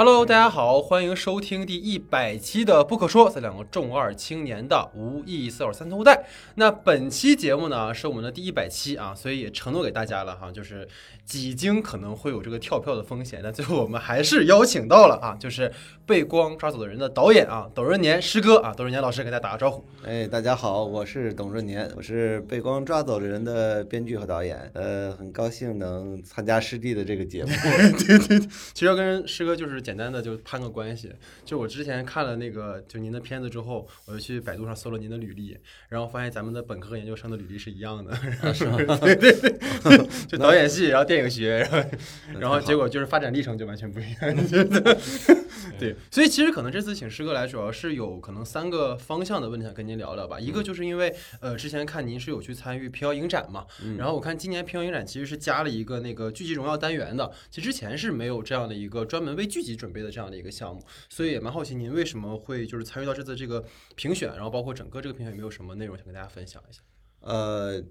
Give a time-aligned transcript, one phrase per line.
[0.00, 6.24] Hello，大家好，欢迎收听第一百期的《不可说》，这两个重二青年的无意四手三头带。
[6.54, 10.86] 那本期节目呢，是我们的第一百期啊，所以也承诺给大家了哈，就是
[11.24, 15.68] 几经可能会有这个跳票的风险，但最后我们还是邀请到了啊， 就是
[16.06, 19.84] 被光抓走的人的导演啊，董润年师哥啊，董润年老师给大家打个招呼。
[20.04, 27.50] 哎，大家好，我是董润年，我是被光抓走的人的编剧和导演，呃，很高兴能参加师弟的这个节目。
[28.06, 31.10] 对对对，其实要跟师哥就是简单的就攀个关系。
[31.46, 35.56] 就我之前看了那个就您的片子之后，我就去百度上搜了您的履历，
[35.88, 38.14] 然后发现咱们的本科和研究生的履历是一样的。
[38.52, 38.76] 是吗？
[39.00, 41.66] 对对对，就导演系，然后电影学，
[42.26, 44.36] 然后然后结果就是发展历程就完全不一样。
[45.80, 50.38] 对，所以其实可能这次请师哥来，主要是有可能三个方向的问题想跟您聊聊吧。
[50.38, 53.64] 一个就是因为呃，之前看您是有去参与平遥影展嘛，
[53.96, 66.82] 然后我看今年平遥影展其实是加了一个那个剧集荣耀单元的，其实之前是没有这样的一个专门为剧集准备的这样的一个项目，所以也蛮好奇您为什么会就是参与到这次这个评选，然后包括整个这个评选有没有什么内容想跟大家分享一下？
[67.20, 67.82] 呃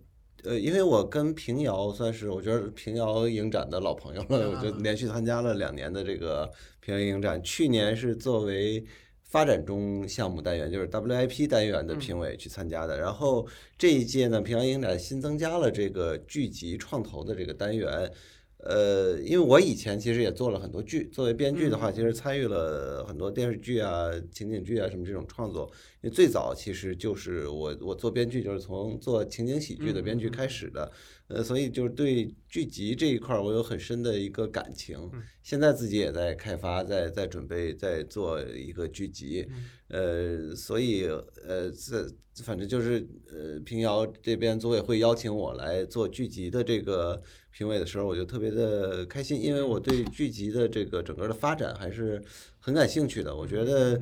[0.44, 6.47] 呃，因为我跟平遥算是我觉得平遥影展的老朋友了，我就连续参加了两年的这个
[6.79, 7.41] 平遥影展。
[7.41, 8.85] 去年是作为
[9.23, 12.99] 发展中项目单元，就是 WIP 单元的评委去参加的。
[12.99, 18.11] 然后这一届呢，平遥影展新增加了这个剧集创投的这个单元。
[18.59, 25.72] 呃，因为我以前其实也做了很多剧，作为编剧的话，其实参与了很多电视剧啊、情景剧啊什么这种创作。
[26.02, 30.91] 因为最早其实就是我我做编剧，就是从做情景喜剧的编剧开始的。
[31.28, 34.97] 呃，所以就是对剧集这一块儿，我有很深的一个感情。
[35.44, 39.47] 现在自己也在开发，在在准备，在做一个剧集。
[39.89, 41.06] 呃，所以
[41.45, 42.09] 呃，这
[42.44, 52.22] 反正就是呃，平遥这边组委会邀请我来做剧集的这个评委的时候，我就特别的开心，因为我对剧集的这个整个的发展还是
[52.59, 53.36] 很感兴趣的。
[53.36, 54.00] 我觉得，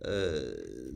[0.00, 0.42] 呃，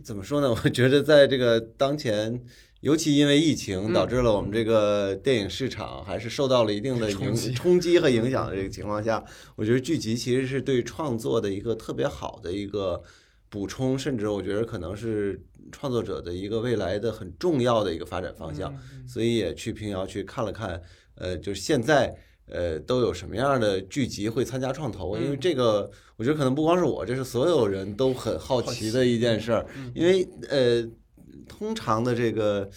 [0.03, 0.51] 怎么说呢？
[0.65, 2.43] 我觉得在这个当前。
[2.81, 9.25] 尤其因为疫情导致了我们这个电影市场还是受到了一定的影 冲击和影响的这个情况下，
[9.57, 13.03] 我觉得剧集其实是对创作的一个特别好的一个
[13.49, 15.43] 补充，甚至我觉得可能是
[15.73, 18.71] 创作者的一个未来的很重要的一个发展方向。
[19.09, 20.79] 所以也去平遥去看了看，
[21.15, 22.15] 呃，就是现在
[22.49, 25.17] 呃都有什么样的剧集会参加创投？
[25.19, 30.89] 因为这个我觉得可能不光是我，这是所有人都很好奇的一件事儿，因为呃。
[31.47, 32.69] 通常的这个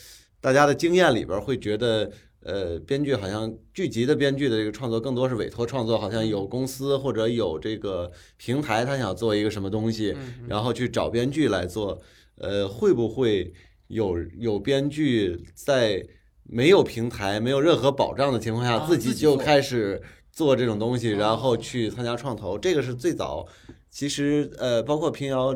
[0.42, 2.12] 大家的经验里边会觉得，
[2.42, 10.14] 呃，编剧好像剧集的编剧的这个创作更多是委托创作，好像有公司或者有这个平台，他想做一个什么东西，
[10.50, 11.98] 然后去找编剧来做。
[12.36, 13.54] 呃，会不会
[13.88, 16.06] 有有编剧在
[16.50, 22.58] 没有平台、没有任何保障的情况下，自己就开始做这种东西，然后去参加创投？
[22.58, 23.46] 这个是最早，
[23.90, 25.56] 其实呃，包括平遥。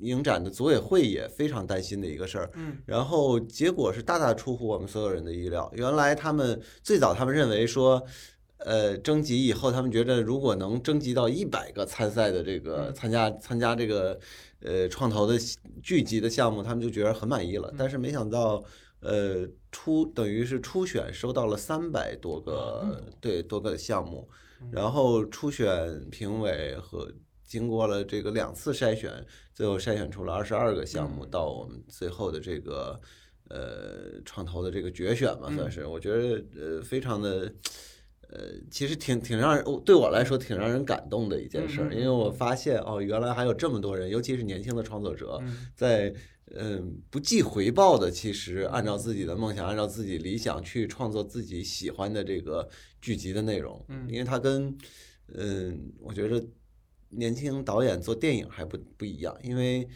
[0.00, 5.70] 影展的组委会也非常担心的一个事儿，嗯，然后结果是大大出乎我们所有人的意料。
[5.76, 8.02] 原来他们最早他们认为说，
[8.58, 14.18] 呃，征集以后，他们觉得如果能征集到一百个参赛的这个参加参加这个
[14.60, 15.38] 呃创投的
[15.82, 17.72] 聚集的项目，他们就觉得很满意了。
[17.78, 18.62] 但是没想到，
[19.00, 24.28] 呃，初等于是初选收到了三百多个对多个项目，
[24.70, 27.12] 然后初选评委和。
[27.46, 32.98] 经过了这个两次筛选，最后筛选出了二十二个项目，到我们最后的这个
[33.50, 35.86] 呃创投的这个决选吧，算是。
[35.86, 37.54] 我觉得呃非常的
[38.30, 38.40] 呃
[38.70, 45.40] 其实挺挺让人对我来说挺让人感动的一件事，因为我发现哦原来还有这么多人，尤其是年轻的创作者，
[45.74, 46.14] 在
[46.54, 52.68] 嗯不计回报的，其实按照自己的梦想，按照自己理想去创作自己喜欢的这个
[53.00, 54.76] 剧集的内容，因为它跟
[55.34, 56.44] 嗯我觉得。
[57.16, 59.86] 年轻导演做电影还不不一样，因为，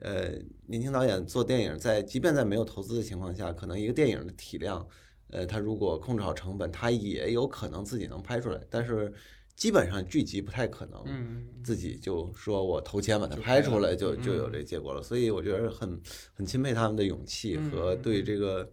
[0.00, 0.32] 呃，
[0.66, 4.84] 年轻导演做电影，在即便在没有投资的情况下，可能一个电影的体量，
[5.30, 8.60] 呃，他如果控制好成本，他也有可能自己能拍出来。
[8.70, 9.12] 但是，
[9.54, 15.02] 基本上剧集不太可能，自己就说我投钱把它拍出来，就就有这结果了。
[15.02, 16.00] 所以，我觉得很
[16.34, 18.68] 很钦佩他们的勇气和对这个。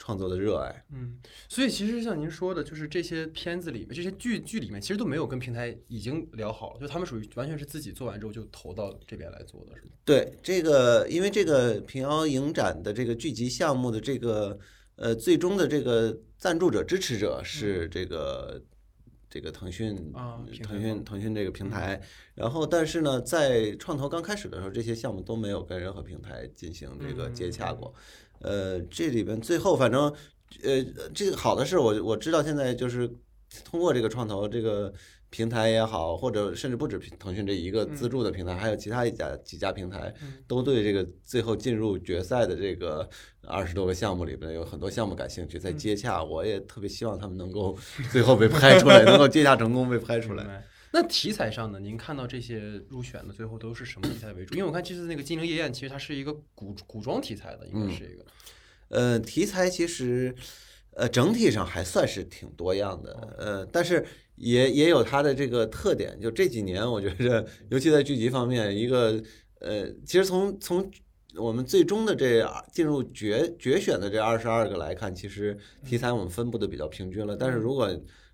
[0.00, 1.18] 创作的热爱，嗯，
[1.48, 9.90] 所以其实像您说的，就是这些片子里面，这些剧剧里面，其实都没有跟平台已经聊好了，就他们属于完全是自己做完之后就投到这边来做的，是吗？
[10.04, 14.56] 对，这个因为这个平遥影展的这个剧集项目的这个
[14.98, 18.60] 呃最终的这个赞助者支持者是这个
[19.30, 22.00] 这个腾讯啊，腾讯腾讯这个平台，
[22.34, 27.94] 然后但是呢，在创投刚开始的时候，这些项目都没有跟任何平台进行这个接洽过。
[28.40, 30.02] 呃，这里边最后反正，
[30.62, 30.82] 呃，
[31.14, 33.08] 这个好的是，我我知道现在就是
[33.64, 34.92] 通过这个创投这个
[35.30, 40.14] 平台也好，或者甚至不止腾讯这一个资助的平台，还有其他一家几家平台，
[40.46, 43.08] 都对这个最后进入决赛的这个
[43.42, 46.22] 二十多个项目里边有很多项目感兴趣，在接洽。
[46.24, 47.76] 我也特别希望他们能够
[48.10, 50.64] 最后被拍出来， 能够接洽成功被拍出来。
[50.90, 51.78] 那题材上呢？
[51.78, 54.54] 您看到这些入选的最后都是什么题材为主？
[54.54, 58.24] 因为我看这次那个《金陵夜宴》，其实它是一个古古装题材的，应该是一个。
[58.88, 60.34] 呃，题材其实
[60.98, 64.04] 呃整体上还算是挺多样的，呃，但是
[64.34, 66.18] 也也有它的这个特点。
[66.20, 69.22] 就这几年，我觉着尤其在剧集方面，一个
[69.60, 70.90] 呃，其实从从
[71.36, 75.56] 我们最终的这进入决决选的这二十二个来看，其实
[75.86, 77.36] 题材我们分布的比较平均了。
[77.36, 77.88] 但是如果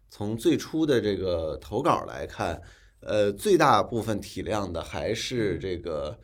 [0.09, 2.59] 从最初的这个投稿来看，
[3.01, 6.19] 呃，最大部分体量的还是这个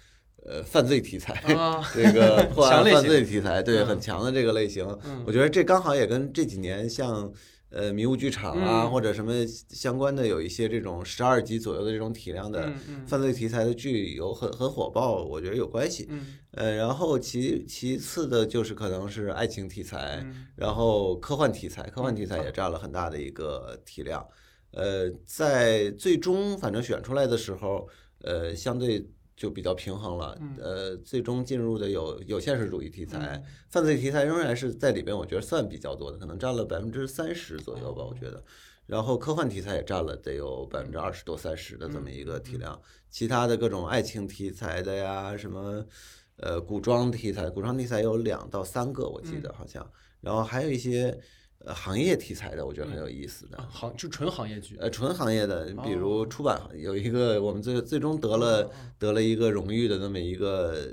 [0.45, 1.43] 呃犯罪题材，
[1.95, 4.87] 这个 破案犯罪题材，对，很强的这个类型。
[5.27, 7.33] 我觉得这刚好也跟这几年像。
[7.73, 9.33] 呃，迷雾剧场啊，或者什么
[9.69, 12.69] 相关的，有一些这种十二集左右的这种体量的
[13.07, 16.09] 犯罪题材的剧，有很很火爆，我觉得有关系。
[16.51, 20.27] 呃，然后其其次的就是可能是爱情题材，
[20.57, 24.27] 然后科幻题材，科幻题材也占了很大的一个体量。
[24.73, 27.89] 呃，在最终反正选出来的时候，
[28.23, 29.07] 呃，相对。
[29.41, 38.45] 就比较平衡了，呃，最终进入的有有现实主义题材，犯罪题材仍然是在里边，我觉得算比较多的，可能占了百分之三十左右吧，我觉得。
[38.85, 42.79] 然后科幻题材也占了得有百分之二十多三十的这么一个体量，
[43.09, 45.83] 其他的各种爱情题材的呀，什么
[46.37, 49.91] 呃古装题材，古装题材有两到三个，我记得好像，
[50.21, 51.19] 然后还有一些。
[51.63, 54.79] 呃，行业题材的，我觉得很有意思的，行就纯行业剧。
[54.81, 60.89] 呃，纯行业的，比如出版有一个，我们最最终得了得了一个荣誉的那么一个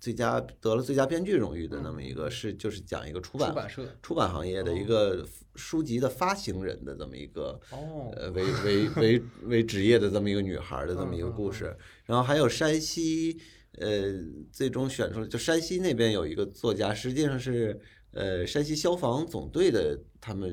[0.00, 5.24] 最佳得了最佳编剧荣誉的那么一个，是就是讲一个出版出版社出版行业的一个
[5.54, 7.60] 书籍的发行人的这么一个
[8.16, 11.76] 呃为为为为职业的这么一个女孩的这么一个故事。
[12.06, 13.38] 然后还有山西，
[13.78, 14.14] 呃，
[14.50, 17.80] 最终选出来就山西那边有一个作家，实际上是。
[18.18, 20.52] 呃，山西消防总队的他们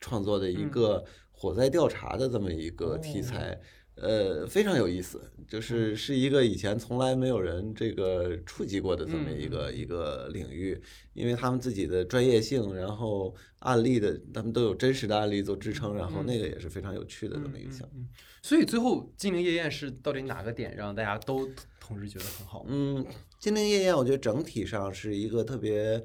[0.00, 3.60] 创作的一个火灾调查的这么一个题材，
[3.96, 10.80] 呃，非常有意思，就是是一个以前从来没有人这个触及过的这么一个一个领域，
[11.12, 18.06] 因为他们自己的专业性，然后案例的他们都有真实的案例做支撑，然后那个也是非常有趣的这么一个项目。
[18.42, 21.48] 所以最后《金陵夜宴》是到底哪个点让大家都
[21.80, 22.64] 同时觉得很好？
[22.68, 23.04] 嗯，
[23.40, 26.00] 《金陵夜宴》我觉得整体上是一个特别。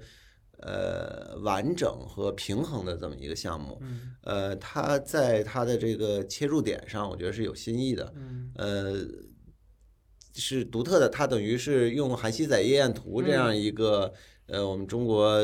[0.61, 3.81] 呃，完整和平衡的这么一个项目，
[4.21, 8.13] 呃，它在它的这个切入点上，我觉得是有新意的，
[8.55, 8.95] 呃，
[10.35, 11.09] 是独特的。
[11.09, 14.13] 它等于是用《韩熙载夜宴图》这样一个，
[14.45, 15.41] 呃，我们中国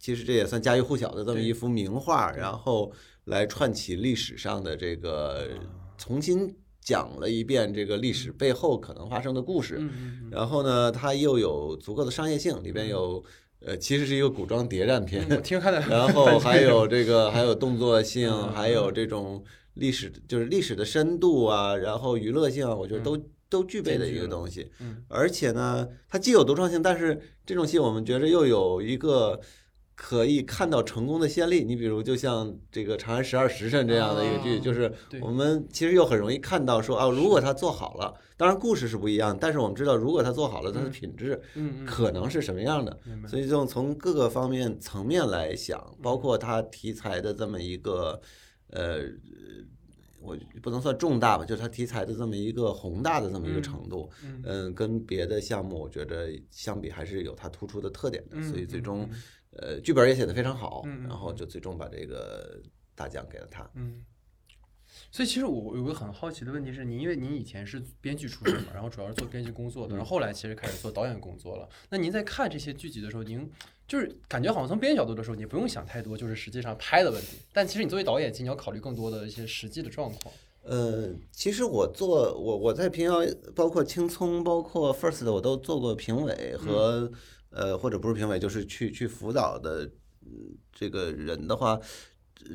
[0.00, 2.92] 其实这也算家喻户晓的这么一幅名画，然后
[3.26, 5.48] 来串起历史上的这个，
[5.96, 9.80] 重新讲了一遍这个历史背后可能发生的故事。
[10.28, 13.24] 然后呢，它又有足够的商业性，里边有。
[13.64, 15.26] 呃，其实是一个古装谍战片，
[15.88, 19.42] 然后还有这个，还有动作性，还有这种
[19.74, 23.18] 历史，就是历史的深度啊，然后娱乐性啊，我觉得都
[23.48, 24.70] 都具备的一个东西。
[24.80, 29.40] 嗯，而且呢，它既有独创性，但是这种戏我们觉着又有一个。
[29.96, 41.40] 可以看到成功的先例，你比如就像这个《长安十二时辰》这样的一个剧，就是我们其实又很容易看到说啊，如果他做好了，当然故事是不一样，但是我们知道如果他做好了，它的品质
[41.86, 42.96] 可能是什么样的。
[43.26, 48.20] 所以就从各个方面层面来想，包括它题材的这么一个
[48.68, 48.98] 呃，
[50.20, 54.10] 我不能算重大吧，就是它题材的这么一个宏大的这么一个程度，
[54.44, 59.08] 嗯，跟别的项目我觉得相比还是有它突出的特点的，所以最终。
[59.58, 62.60] 呃，剧本也写得非常好，然后就最终把这个
[62.94, 63.68] 大奖给了他。
[63.74, 64.04] 嗯，
[65.10, 71.68] 所以其实我有个很好奇的问题是，您因为您以前是编剧出身嘛，然后主要是做编剧工作的，然后后来其实开始做导演工作了。
[71.90, 73.50] 那您在看这些剧集的时候，您
[73.88, 77.38] 就是感觉好像从编剧角度的时候，你不用想太多，就是实际上拍的问题。
[77.52, 80.34] 但其实你作为导演，其实你要考虑更多的一些实际的状况。
[80.62, 83.20] 呃，其实我做我我在平遥，
[83.54, 87.10] 包括青葱，包括 First 的，我都做过评委和。
[87.56, 89.90] 呃，或者不是评委，就是去去辅导的
[90.70, 91.80] 这个人的话，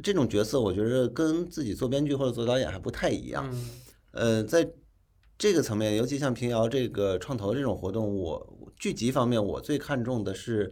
[0.04, 3.52] 这种角色我觉得跟自己做编剧或者做导演还不太一样。
[4.12, 4.72] 呃，在
[5.40, 10.72] 这个层面，尤其像平遥这个创投这种活动，我剧集方面我最看重的是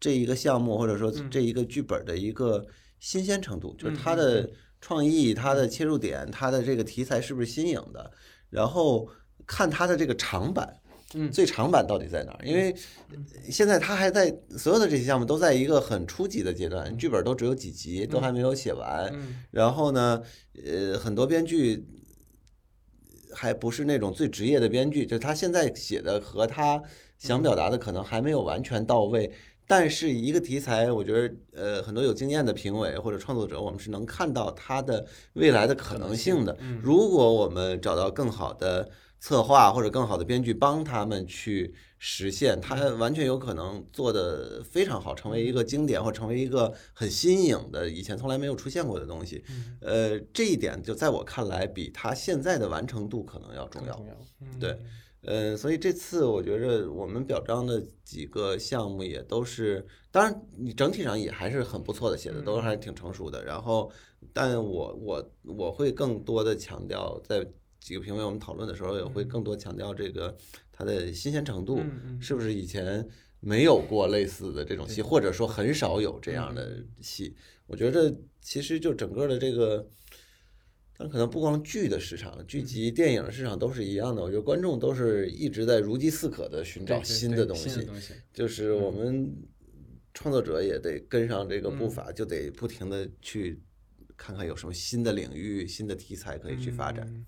[0.00, 2.66] 这一个项目或者说这一个剧本的一个
[2.98, 4.50] 新鲜程度，就是它的
[4.80, 8.10] 创意、它的切入点、它的这个题材是不是新颖的，
[8.50, 9.08] 然后
[9.46, 10.81] 看它的这个长板。
[11.14, 12.44] 嗯最长版到底在哪儿？
[12.44, 12.74] 因为
[13.50, 19.10] 现在他还在所有的这些项目都在一个很初级的阶段，剧本都只有几集，都还没有写完。
[19.14, 20.22] 嗯然后呢，
[20.64, 21.86] 呃，很多编剧
[23.34, 26.82] 还不是那种最职业的编剧，就是他现在写的和他
[27.18, 29.32] 想表达的可能还没有完全到位。
[29.64, 36.54] 但是一个题材，我觉得，呃，很多有经验的评委或者创作者，我们是能看到它的未来的可能性的。
[36.60, 38.90] 嗯如果我们找到更好的
[39.22, 49.44] 策划或者更好的编剧帮他们去实现，他完全有可能做得非常好，成为一个经典或成为一个很新颖的、以前从来没有出现过的东西。
[49.48, 53.96] 嗯呃，这一点就在我看来，比他现在的完成度可能要重要。
[54.58, 54.76] 对
[55.20, 63.44] 呃，所以这次我觉着我们表彰的几个项目也都是，当然你整体上也还是很不错的，写的都还是挺成熟的。
[63.44, 63.88] 然后，
[64.32, 67.46] 但我我我会更多的强调，在
[67.82, 70.36] 几个评委我们讨论的时候，也会更多强调这个
[70.70, 71.80] 它的新鲜程度，
[72.20, 73.06] 是不是以前
[73.40, 77.34] 没有过类似的这种戏，或者说很少有这样的戏。
[77.66, 79.88] 我觉得其实就整个的这个。
[80.94, 84.22] 但可能不光剧的市场，剧集、电影市场都是一样的。
[84.22, 87.88] 我觉得观众都是一直在如饥似渴的寻找新的东西。
[88.32, 89.34] 就是我们
[90.12, 93.62] 创作者也得跟上这个步嗯伐，就得不停的去
[94.18, 97.26] 看看有什么新的领域、新的题材可以去发展。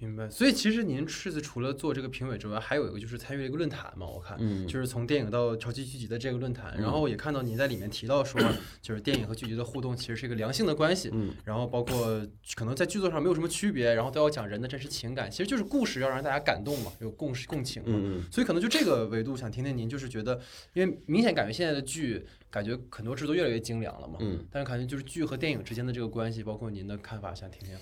[0.00, 4.66] 嗯明白，所以其实您这次除了做这个评委之外，还有一个就是参与了一个论坛嘛，我看，嗯。
[4.66, 8.40] 就是从电影到超级剧集的这个论坛，然后也看到您在里面提到说，
[8.82, 18.32] 就是电影和剧集的互动其实是一个良性的关系，嗯，然后包括可能在剧作上没有什么区别，然后都要讲人的真实情感，其实就是故事要让大家感动嘛，有共识共情嘛，嗯嗯。
[18.32, 20.38] 所以可能就这个维度想听听您，就是觉得，
[20.74, 24.44] 因为明显感觉现在的剧感觉很多制作越来越精良了嘛，嗯。
[24.50, 27.76] 但是感觉就是剧和电影之间的这个关系，包括您的看法，想听听。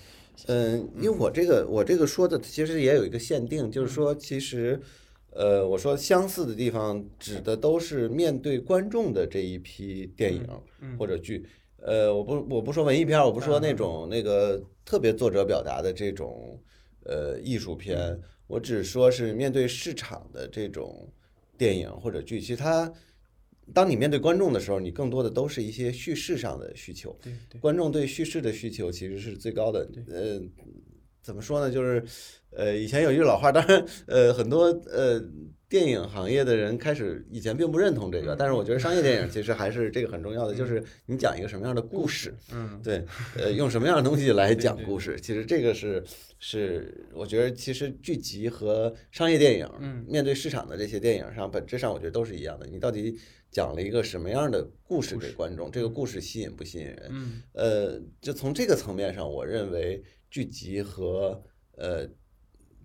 [0.47, 4.79] 嗯，因为我这个我这个说的其实也有一个限定，就是说其实。
[5.35, 10.47] 呃，我说相似的地方指的都是面对观众的这一批电影
[10.79, 11.43] 嗯或者剧。
[11.77, 16.61] 呃，我不我不说文艺片，我不说那嗯种那个特别作者表达的这种
[17.05, 21.09] 呃艺术片，我只说是面对市场的这种
[21.57, 22.39] 电影或者剧。
[22.39, 22.93] 其实它，
[23.73, 27.15] 当你面对观众的时候，你更多的都是一些叙事上的需求。
[27.21, 29.87] 对对，观众对叙事的需求其实是最高的。
[30.09, 30.41] 呃，
[31.21, 31.71] 怎么说呢？
[31.71, 32.03] 就是
[32.51, 35.23] 呃，以前有一句老话，当然呃，很多呃
[35.69, 42.35] 电影行业的人开始以前并不认同这个，但是我觉得商业电影其实还是这个很重要的， 就是你讲一个什么样的故事。
[42.51, 43.03] 嗯，对，
[43.37, 45.17] 呃，用什么样的东西来讲故事？
[45.21, 46.03] 其实这个是
[46.37, 52.67] 是，我觉得其实剧集和商业电影，嗯面对市场的这些电影上，本质上我觉得都是一样的。
[52.67, 53.17] 你到底
[53.53, 55.71] 讲了一个什么样的故事给观众？
[55.71, 57.07] 这个故事吸引不吸引人？
[57.11, 61.41] 嗯呃，就从这个层面上，我认为剧集和
[61.77, 62.05] 呃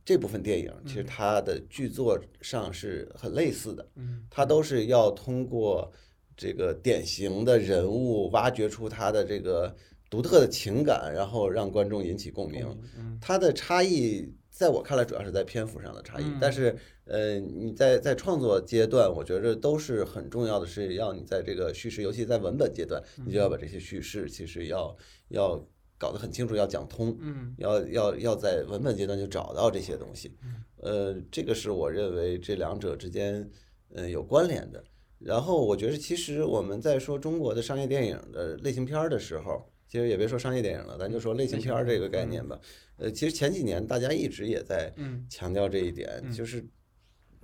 [0.04, 3.88] 这部分电影，其实它的剧作上是很类似的。
[3.96, 5.90] 嗯它都是要通过
[6.36, 9.74] 这个典型的人物挖掘出他的这个
[10.10, 12.64] 独特的情感，然后让观众引起共鸣。
[12.96, 24.96] 嗯它的差异，在我看来主要是在篇幅上的差异，嗯但是呃，你在在创作阶段，我觉得都是很重要的，是要你在这个叙事，尤其在文本阶段，你就要把这些叙事其实要
[25.28, 25.64] 要
[25.96, 27.16] 搞得很清楚，要讲通。
[27.20, 30.36] 嗯要要要在文本阶段就找到这些东西，
[30.78, 33.48] 呃，这个是我认为这两者之间
[33.94, 34.82] 呃有关联的。
[35.20, 42.60] 然后我觉得，其实我们在说中国的商业电影的类型片儿的时候，其实也别说商业电影了，咱就说类型片儿这个概念吧。
[42.98, 46.62] 呃，其实前几年大家一直也在嗯强调这一点，就是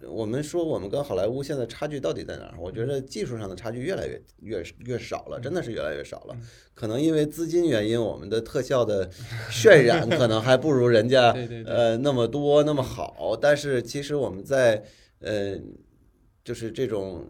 [0.07, 2.55] 我们说我们跟好莱坞现在差距到底在哪儿？
[2.59, 6.37] 我觉得技术上的差距越来越越越少了，真的是越来越少了。
[6.75, 9.09] 可能因为资金原因，我们的特效的
[9.51, 11.33] 渲染可能还不如人家
[11.65, 14.85] 呃那么多那么好，但是其实我们在
[15.21, 15.59] 呃
[16.45, 17.27] 就是这种。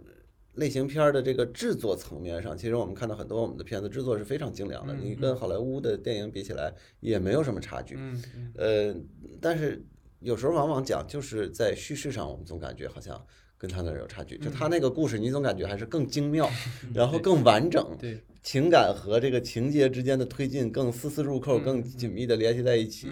[0.54, 7.96] 类型片儿的这个制作层面上，其实我们看到很多我们的片子制作是非常精良的，嗯你跟好莱坞的电影比起来也没有什么差距。
[7.99, 9.06] 嗯
[9.40, 9.84] 但是
[10.20, 13.20] 有时候往往讲就是在叙事上，我们总感觉好像
[13.58, 14.38] 跟他那儿有差距。
[14.38, 16.49] 就他那个故事，你总感觉还是更精妙，
[16.94, 23.08] 然后更完整，对情感和这个情节之间的推进更丝丝入扣，更紧密的联系在一起。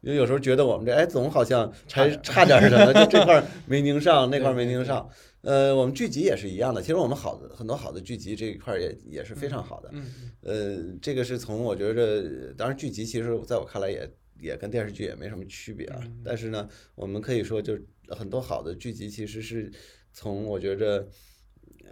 [0.00, 5.06] 因为有时候觉得我们这哎，总好像还 差点儿什么，就 这块儿没拧上，那块儿没拧上。
[5.42, 6.80] 呃，我们剧集也是一样的。
[6.80, 9.90] 其实我们好的很多好的剧集这一块儿也也是非常好的。
[9.92, 10.04] 嗯
[10.42, 14.08] 呃，这个是从我觉着，当然剧集其实在我看来也
[14.40, 16.00] 也跟电视剧也没什么区别啊。
[16.24, 19.70] 但是呢，我们可以说，就是很多好的剧集其实是
[20.12, 21.08] 从我觉着，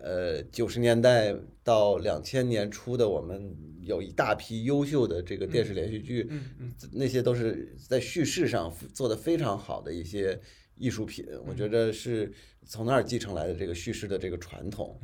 [0.04, 10.38] 呃，九十年代到两千年初的，我们有一大批优秀的这个电视连续剧，嗯嗯那些都是在叙事上做的非常好的一些
[10.76, 12.30] 艺术品，我觉得是
[12.66, 15.00] 从那儿继承来的这个叙事的这个传统，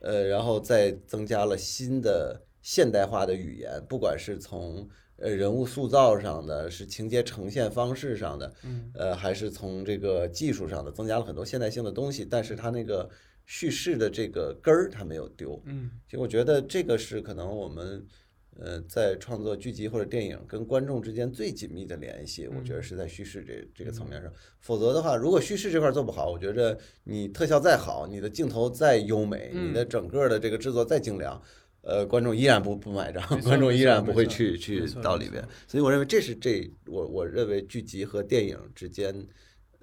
[0.00, 8.54] 呃，然后再增加了新的现代化的语言，不管是从呃人物塑造上的，是情节呈现方式上的，
[8.94, 13.10] 呃，还是从这个技术上的，增加了很多现代性的东西，但是它那个
[13.46, 18.04] 叙事的这个根儿它没有丢，嗯，其实我觉得这个是可能我们。
[18.56, 24.32] 呃，在创作剧集或者电影跟观众之间最紧密的联系，我觉得是在叙事这这个层面上。
[24.60, 31.42] 否则的话，如果叙事这块做不好，我觉着你特效再好，你的镜头再优美，你的整个的这个制作再精良，
[31.80, 35.44] 呃，观众依然不不买账，观众依然不会去去到里边。
[35.66, 39.26] 所以我认为这是这我我认为剧集和电影之间。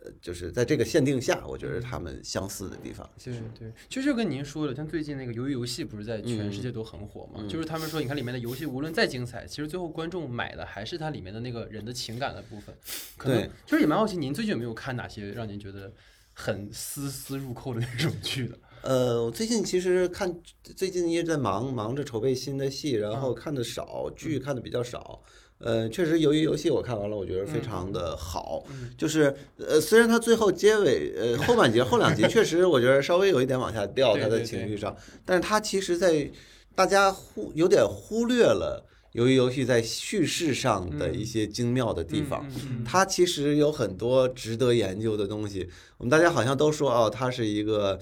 [0.03, 3.07] 呃，就是在这个限定下，我觉得他们相似的地方。
[3.23, 7.43] 对对，其实就跟您说的，像最近那个鱿鱼游戏不是在全世界都很火嘛？
[7.47, 12.75] 就是他们说，你看里面的游戏无论再精彩，其实最后观众买的还是它里面的那个人的情感的部分。
[13.15, 15.93] 可能就是也蛮好奇，您最近有没有看哪些让您觉得
[16.33, 18.57] 很丝丝入扣的那种剧的？
[18.81, 20.35] 呃，我最近其实看，
[20.75, 25.21] 最近一直在忙忙着筹备新的戏，然后看的少，剧看的比较少。
[25.63, 28.63] 呃，确实，由于游戏我看完了，我觉得非常的好。
[28.97, 36.31] 就是呃，虽然它最后结尾呃后半节后两集 确实我觉得稍微有一点往下掉，它的情绪上，但是它其实，在
[36.75, 42.45] 大家忽有点忽略了由于游戏在叙事上的一些精妙的地方。
[42.85, 45.69] 它其实有很多值得研究的东西。
[45.97, 47.99] 我们大家好像都说哦，它是一个。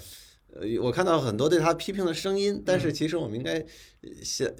[0.52, 3.64] 呃，我看到很多对他批评的声音，但是其实我们应该
[4.24, 4.54] 想呃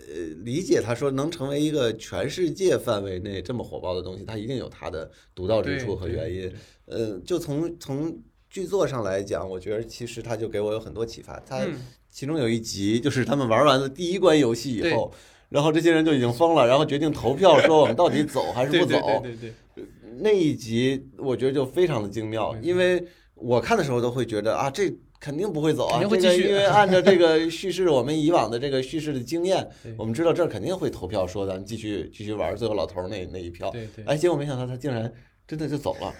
[0.44, 6.54] 理解，他说能成为一个全世界范围内这么火爆的东西，它一定有它的独到之处和原因。
[6.86, 8.16] 呃，就从从
[8.52, 11.40] 剧作上来讲，我觉得其实他就给我有很多启发。
[11.40, 11.66] 他
[12.12, 15.12] 其中有一集就是他们玩完了第一关游戏以后，
[15.50, 19.00] 然后这些人就已经疯了，然后决定投票说我们到底走还是不走。
[19.24, 19.86] 对对对，
[20.20, 23.04] 那一集我觉得就非常的精妙，因为
[23.34, 24.94] 我看的时候都会觉得啊这。
[25.20, 26.02] 肯定不会走啊！
[26.02, 33.70] 因为因 为按照这个叙事，我们以往的这个叙事的经验， 我们知道这儿肯定会投票说咱们继续继续玩，最后老头那那一票。
[33.72, 34.06] 对对。
[34.06, 35.12] 哎，结果没想到他竟然
[35.48, 36.14] 真的就走了，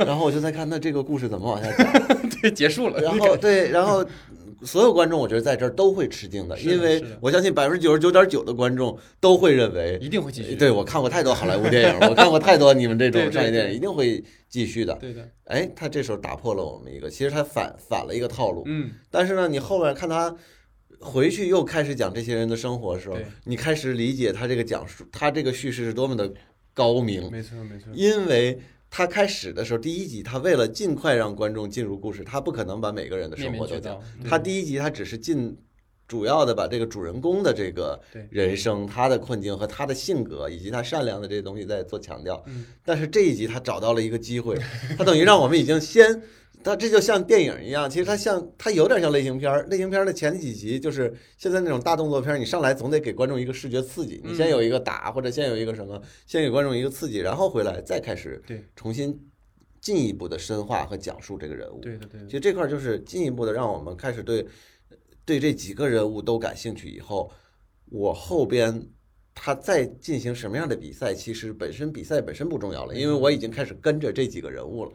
[0.00, 2.30] 然后我就在看那这个故事怎么往下讲。
[2.40, 3.00] 对，结束了。
[3.00, 4.04] 然后对，然后。
[4.64, 10.54] 所有观众，我觉得在这儿都会吃惊的，因为我相信百分之九十九点九的观众都会认为一定会继续。
[10.54, 14.94] 对我看过太多好莱坞电影，我看过太多你们这种 商业电影，一定会继续的。
[14.94, 15.28] 对的。
[15.44, 18.62] 哎，他这时候打破了我们一个，其实他反反了一个套路。
[18.66, 18.90] 嗯。
[19.10, 20.34] 但是呢，你后面看他
[21.00, 26.32] 回去又开始讲这些人的生活的时候，你开始理解他这个讲述，他这个叙事是多么的
[26.72, 27.30] 高明。
[27.30, 27.90] 没错，没错。
[27.94, 28.58] 因为。
[28.94, 33.98] 他开始的时候，第一集他为了尽快让观众进入故事，他不可能把每个人的生活都讲。
[34.28, 35.56] 他第一集他只是尽
[36.06, 42.44] 主要的把这个主人公的这个人生、他的困境和他的性格以及他善良的这些东西在做强调。
[42.84, 44.58] 但是这一集他找到了一个机会，
[44.98, 46.22] 他等于让我们已经先。
[46.64, 49.66] 它这就像电影一样，其实它像它有点像类型片儿。
[49.68, 58.42] 类型片儿的前几集就是现在那种大动作片儿，你上来总得给观众一个视觉刺激，你先有一个打或者先有一个什么，先给观众一个刺激，然后回来再开始
[58.76, 59.18] 重新
[59.80, 61.80] 进一步的深化和讲述这个人物。
[61.80, 62.20] 对对对。
[62.26, 64.46] 其实这块儿就是进一步的让我们开始对
[65.24, 67.30] 对这几个人物都感兴趣以后，
[67.90, 68.88] 我后边
[69.34, 74.92] 他再进行什么样的比赛，其实本身比赛本身不重要了，因为我已经开始跟着这几个人物了。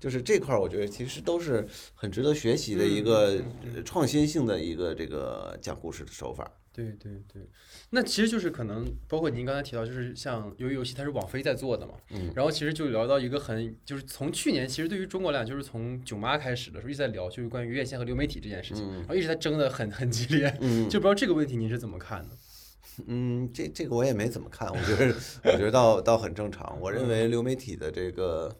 [0.00, 3.40] 就是这块儿，我觉得其实都是很值得学习的一个
[3.84, 6.50] 创新性的一个这个讲故事的手法。
[6.72, 7.42] 对对对，
[7.90, 22.36] 那其实就是可能包括您刚才提到，就是像由于游戏它是网飞在做的嘛，嗯，然后其实就聊到一个很就是从去年其实对于中国来讲，就是从囧妈开始的时候一直在聊，就是关于院线和流媒体这件事情，然后一直在争的很很激烈，嗯，就不知道这个问题您是怎么看的？
[23.08, 28.56] 嗯，这这个我也没怎么看，我觉得我觉得倒倒很正常，我认为流媒体的这个。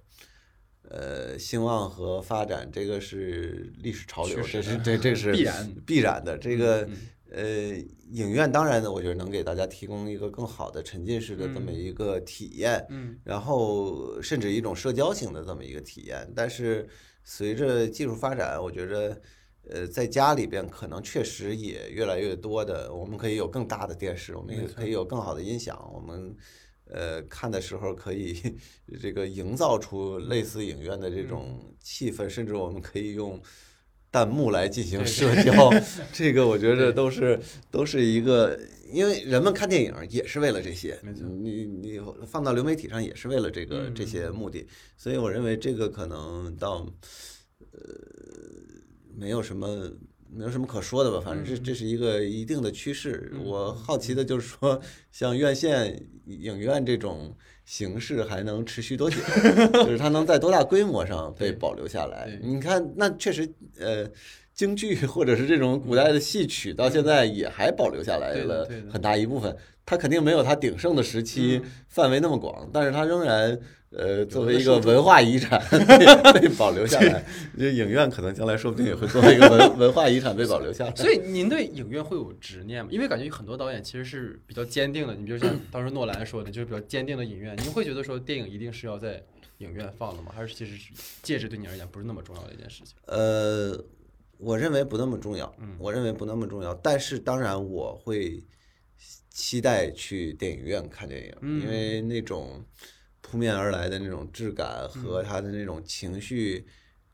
[0.91, 6.37] 呃，兴旺和发展，这个是历史潮流，这是这这是必然必然的。
[6.37, 6.89] 这个
[7.31, 7.77] 呃，
[8.11, 16.29] 影院当然呢，我觉得能给大家提供一个更好的沉浸式的这么一个体验，嗯，然后甚至一种社交型的这么一个体验。
[16.35, 16.89] 但是
[17.23, 19.17] 随着技术发展，我觉着
[19.71, 26.37] 呃，在家里边可能确实也越来越多的，我们可以有更大的电视，我们也可以有更好的音响，我们。
[26.93, 28.37] 呃，看的时候可以
[29.01, 33.41] 这个营造出类似影院的这种气氛，甚至我们可以用
[34.11, 35.71] 弹幕来进行社交。
[36.13, 37.39] 这个我觉得都是
[37.71, 38.59] 都是一个，
[38.93, 40.99] 因为人们看电影也是为了这些。
[41.43, 46.87] 你你放到流媒体上也是为了这个这些目的，所以我认为这个可能到
[47.73, 47.81] 呃
[49.17, 49.91] 没有什么。
[50.33, 53.33] 没有什么可说的吧，反正这这是一个一定的趋势。
[53.45, 59.17] 我好奇的就是说，像院线影院这种形式还能持续多久，
[59.85, 62.39] 就是它能在多大规模上被保留下来。
[62.43, 64.09] 你看，那确实，呃，
[64.61, 69.57] 京剧或者是这种古代的戏曲，到现在也还保留下来了很大一部分。
[69.87, 73.59] 它肯定没有它鼎盛的时期范围那么广，但是它仍然。
[73.93, 75.61] 呃，作为一个文化遗产
[76.41, 77.25] 被保留下来，
[77.59, 80.95] 影院可能将来说不定也会作为一个 文文化遗产被保留下来。
[80.95, 82.89] 所以您对影院会有执念吗？
[82.93, 85.15] 因为感觉有很多导演其实是比较坚定的。
[85.17, 87.57] 你比如像当时诺兰说的，就是比较坚定的影院。
[87.65, 89.21] 您会觉得说电影一定是要在
[89.59, 90.31] 影院放的吗？
[90.33, 90.79] 还是其实
[91.21, 92.95] 介质对你而言不是那么重要的一件事情？
[93.07, 93.77] 呃，
[94.41, 95.55] 我认为不那么重要。
[95.59, 96.75] 嗯，我认为不那么重要。
[96.75, 98.45] 但是当然我会
[99.31, 102.65] 期待去电影院看电影，因为那种。
[103.23, 106.67] 扑面而来的那种质感和他的那种情绪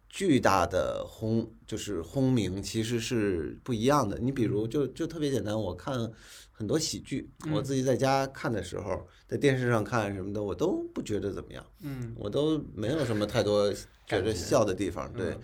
[0.08, 4.16] 巨大的轰，就是轰鸣，其实是不一样的。
[4.18, 6.10] 你比如，就就特别简单，我看
[6.50, 13.70] 很多喜剧，我自己在家看的时候，在电视上看什么的，我都不觉得怎么样，嗯，我都没有什么太多
[14.06, 15.36] 觉得笑的地方，对。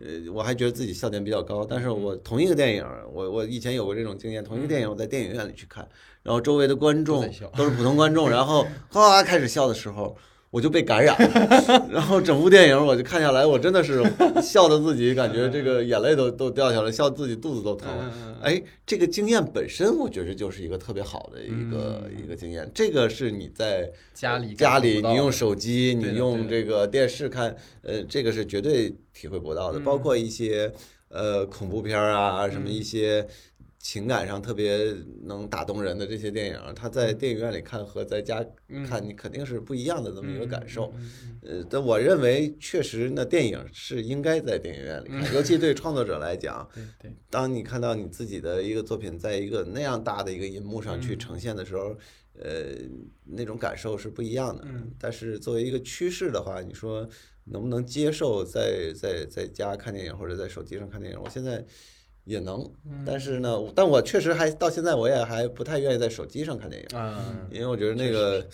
[0.00, 5.86] 呃，我还觉得自己笑点比较高，但是我同一个电影，我我以前有过这种经验，同一个电影我在电影院里去看，
[6.22, 10.16] 然后周围的观众都是普通观众， 然后哗开始笑的时候。
[10.50, 14.02] 我就被感染了， 然后整部电影我就看下来，我真的是
[14.42, 17.88] 笑的自己感觉这个眼泪都都掉下来，笑自己肚子都疼。
[18.42, 22.68] 哎，这个经验本身我觉得就是一个特别好的一个一个经验。
[22.74, 29.78] 这个是你在家里家里你用手机你用这个电视看，呃，这个是绝对体会不到的。
[29.78, 30.72] 包括一些
[31.10, 33.24] 呃恐怖片啊，什么一些。
[33.82, 38.44] 情感上特别能打动人的这些电影，他在电影院里看和在家
[38.86, 40.92] 看，你肯定是不一样的这么一个感受。
[41.42, 46.68] 呃，但我认为确实，那电影是应该在电影院里看，尤其对创作者来讲，
[47.30, 51.96] 当你看到你自己的一个作品在一个那样大的一个银幕上去呈现的时候，
[52.38, 52.76] 呃，
[53.24, 54.62] 那种感受是不一样的。
[54.98, 57.08] 但是作为一个趋势的话，你说
[57.44, 61.18] 能不能接受在在在家看电影或者在手机上看电影？
[61.18, 61.64] 我现在。
[62.30, 62.64] 也能，
[63.04, 66.88] 但是呢，但我确实还到现在我也还不太愿意在手机上看电影，
[67.50, 68.46] 因为我觉得那个。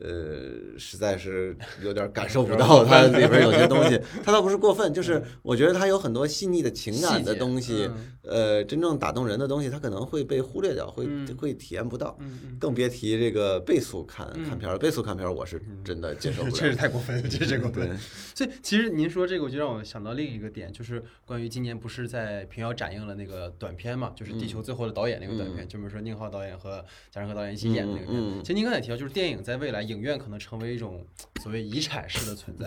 [0.00, 7.90] 呃，实在是有点感受不到它里边有些东西， 它倒不是过分，就是我觉得它有很多细腻的情感的东西，
[8.22, 12.16] 呃，真正打动人的东西，它可能会被忽略掉，会会体验不到，
[12.60, 17.98] 更别提这个倍速看看片儿，倍速看片儿，我是真的接受不 了，确实太过分了，确实过分。
[18.34, 28.44] 所以其实您说这个，我就让我想到另一个点，就是关于今年不是在平遥展映了那个短片嘛，就是《地球最后的导演》那个短片，就是说宁浩导演和贾樟柯导演一起演的那个片。
[28.44, 29.87] 其实您刚才提到，就是电影在未来。
[29.88, 31.04] 影院可能成为一种
[31.42, 32.66] 所谓遗产式的存在，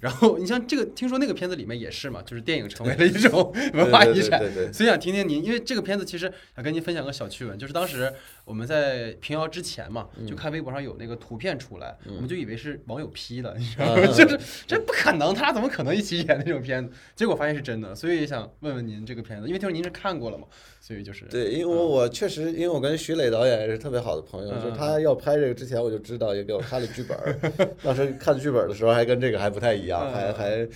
[0.00, 4.40] 然后你像这个，听说那个片子里面也是嘛，就是电影成为了一种 文化遗产，
[4.72, 8.12] 所以想听听您，因为这个片子其实想跟您分享个小趣闻，就是当时
[8.46, 14.06] 我们在平遥之前嘛，就看微博上有那个图片出来，我们就以为是网友 P 的，你知道吗？
[14.14, 16.94] 就是这不可能，他俩怎么可能一起演那种片子？
[17.16, 20.46] 结果发现是真的，所以想问问您这个片子，因为听说您是看过了嘛，
[20.80, 27.18] 所以就是对，因为我确实，因为我跟徐磊导演也是特别好的朋友，就他要拍这个之前我就知道，也给我看了剧本
[27.82, 30.68] 当时看剧本的时候还跟这个还不太一样，还还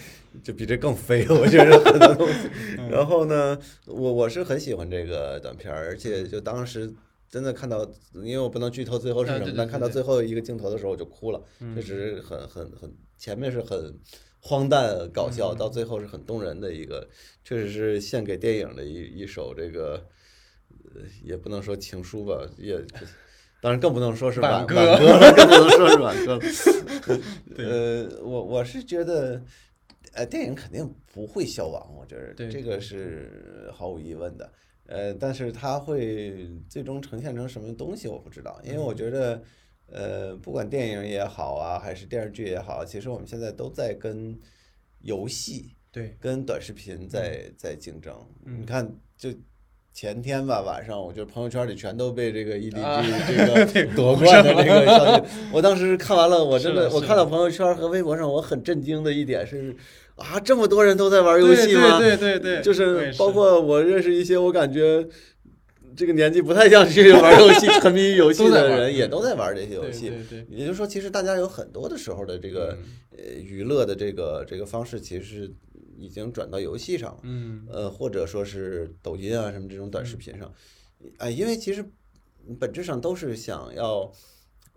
[0.43, 2.49] 就比这更飞，我觉得很多东西。
[2.91, 3.57] 然后呢，
[3.87, 6.93] 我我是很喜欢这个短片，而且就当时
[7.31, 11.41] 真的看到，因为我不能剧透最后是什么，但看到最后一个镜头的时候我就哭了，
[11.75, 13.97] 确实很很很，前面是很
[14.41, 17.09] 荒诞搞笑，到最后是很动人的一个，
[17.45, 20.05] 确实是献给电影的一一首这个，
[21.23, 22.85] 也不能说情书吧，也。
[23.63, 24.75] 当然更不能说是挽歌，
[25.37, 26.41] 更不能说是挽歌。
[27.59, 29.39] 呃，我我是觉得，
[30.15, 34.51] 呃，电影肯定不会消亡，我觉得这个是毫无疑问的。
[34.91, 38.61] 呃，但是它会最终呈现成什么东西，我不知道。
[38.65, 39.43] 因为我觉得，
[39.87, 44.39] 呃，不管电影也好啊，还是电视剧也好，其实我们现在都在跟
[45.01, 48.15] 游戏、对，跟短视频在在竞争。
[48.45, 49.31] 你看，就。
[50.01, 52.73] 前天吧，晚上我就朋友圈里全都被这个 EDG
[53.71, 55.23] 这个夺冠的这个消息。
[55.53, 59.77] 我当时看完了，我真的，我看到朋友圈和微博上，我很震惊的一点是，
[60.17, 61.99] 啊，这么多人都在玩游戏吗？
[61.99, 65.07] 对对对，就是包括我认识一些我感觉
[65.95, 70.11] 这个年纪不太像去 玩游戏、沉迷于游戏的人，也都在玩这些游戏。
[70.49, 72.75] 也就是说，其实大家有很多的时候的这个
[73.11, 75.51] 呃娱乐的这个这个方式，其实是。
[76.01, 80.53] 已经转到游戏上了，嗯，呃，或者说是抖音啊什么这种短视频上，
[81.19, 81.85] 哎，因为其实
[82.59, 84.11] 本质上都是想要，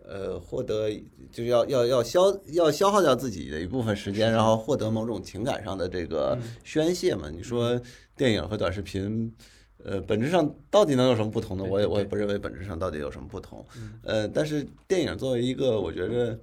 [0.04, 0.90] 呃，获得
[1.32, 2.20] 就是要要要消
[2.52, 7.30] 要消耗掉自己的一部分时间，然后获得某种情感上的这个宣泄嘛。
[7.30, 7.80] 你说
[8.16, 9.34] 电影和短视频，
[9.82, 11.64] 呃，本质上到底能有什么不同呢？
[11.64, 13.64] 我也我也不认为本质上到底有什么不同，
[14.02, 16.38] 呃，但是电影作为一个，我觉着。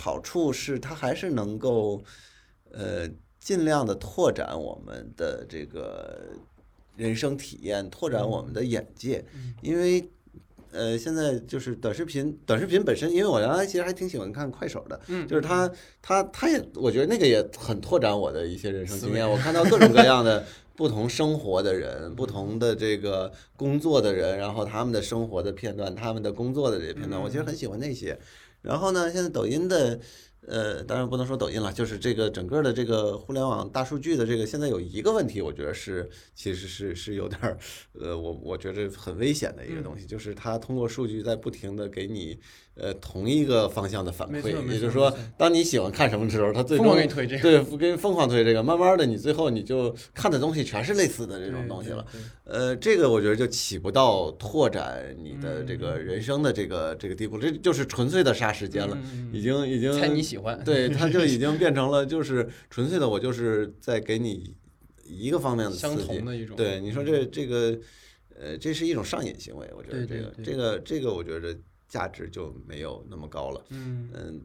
[0.00, 2.00] 好处是它还是能够
[2.70, 3.08] 呃
[3.48, 6.18] 尽量的拓展我们的这个
[6.96, 9.24] 人生体验，拓展我们的眼界，
[9.62, 10.06] 因为。
[10.70, 15.66] 呃，现在就是短视频，短视频本身，因为我原来其实还挺喜欢看快手的，嗯就是他
[16.02, 19.26] 他他也，我觉得那个也很拓展我的一些人生经验。
[19.28, 20.44] 我看到各种各样的
[20.76, 28.18] 不同生活的人，不同的这个工作的人，然后他们的生活的片段，他们的工作的这些片段，我其实很喜欢那些。
[28.60, 29.98] 然后呢，现在抖音的。
[30.46, 37.58] 呃，当然不能说抖音了，就是这个整个的这个互联网大数据的这个，现在有一个问题，我觉得是其实是是有点儿，
[38.00, 42.38] 呃，我我觉得很危险的一个东西，就是它通过数据在不停的给你
[42.78, 52.06] 呃同一个方向的反馈，也就是说，当你喜欢看什么的时候，它最终给你推这个，对，跟疯狂推这个，慢慢的你最后你就看的东西全是类似的这种东西了，
[52.44, 58.96] 呃，这个我觉得就起不到拓展你的这个人生的这个这个地步，这就是纯粹的杀时间了，
[59.30, 60.28] 已经已经猜你喜。
[60.28, 60.62] 喜欢。
[60.62, 64.54] 对，它就已经变成了就是纯粹的，我就是在给你
[65.04, 66.54] 一个方面的相同的一种。
[66.54, 67.76] 对，你说这这个，
[68.38, 71.56] 呃，这是一种上瘾行为，我觉得这个这个这个，我觉得
[71.88, 73.64] 价值就没有那么高了。
[73.70, 74.40] 嗯嗯，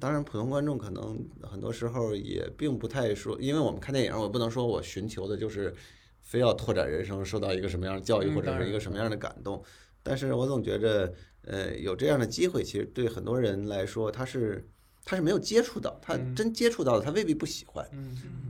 [0.00, 5.74] 当然，普通观众可能很多时候也并不太说，因为我们看电影，我不能说我寻求的就是
[6.22, 9.62] 非要拓展人生，受到一个什么样的教育或者是一个什么样的感动，
[10.02, 11.12] 但是我总觉着，
[11.42, 14.66] 呃，有这样的机会，其实对很多人来说，他是。
[15.02, 17.84] 他是没有接触到，他真接触到的，他未必不喜欢。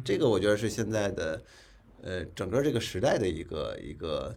[0.04, 1.40] 这个我觉得是现在的，
[2.02, 4.36] 呃，整个这个时代的一个一个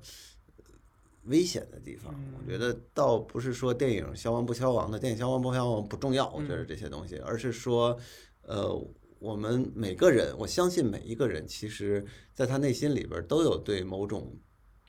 [1.25, 2.13] 危险的地方。
[2.37, 6.31] 我觉得倒不是说电影消亡不消亡的，电影消亡不消亡不重要。
[6.31, 7.97] 我觉得这些东西，而是说，
[8.41, 8.73] 呃，
[9.19, 14.35] 我们每个人，我相信每一个人，其实在他内心里边都有对某种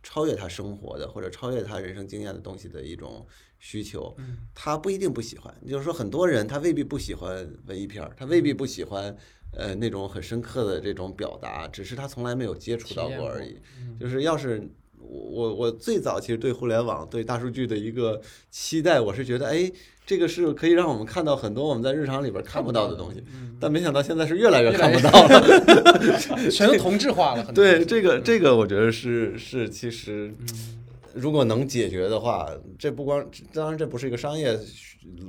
[0.03, 3.27] 超越他生活的或者超越他人生经验的东西的一种。
[3.61, 4.15] 需求，
[4.55, 5.55] 他不一定不喜欢。
[5.67, 9.17] 就是说，很多人他未必不喜欢文艺片儿，他未必不喜欢
[9.53, 13.59] 呃那种很深刻的这种表达，只是他从来没有接触到过而已。
[13.99, 14.69] 就是要是
[15.09, 19.71] 我我最早其实对互联网、对大数据的一个期待，我是觉得，哎，
[20.07, 23.23] 这个是可以让我们看到很多我们在日常里边看不到的东西。
[23.61, 25.41] 但没想到现在是越来越看不到了，
[26.51, 27.45] 全都同质化了。
[27.53, 30.35] 对这个这个，我觉得是是其实。
[31.17, 34.59] 如果能解决的话，这不光当然这不是一个商业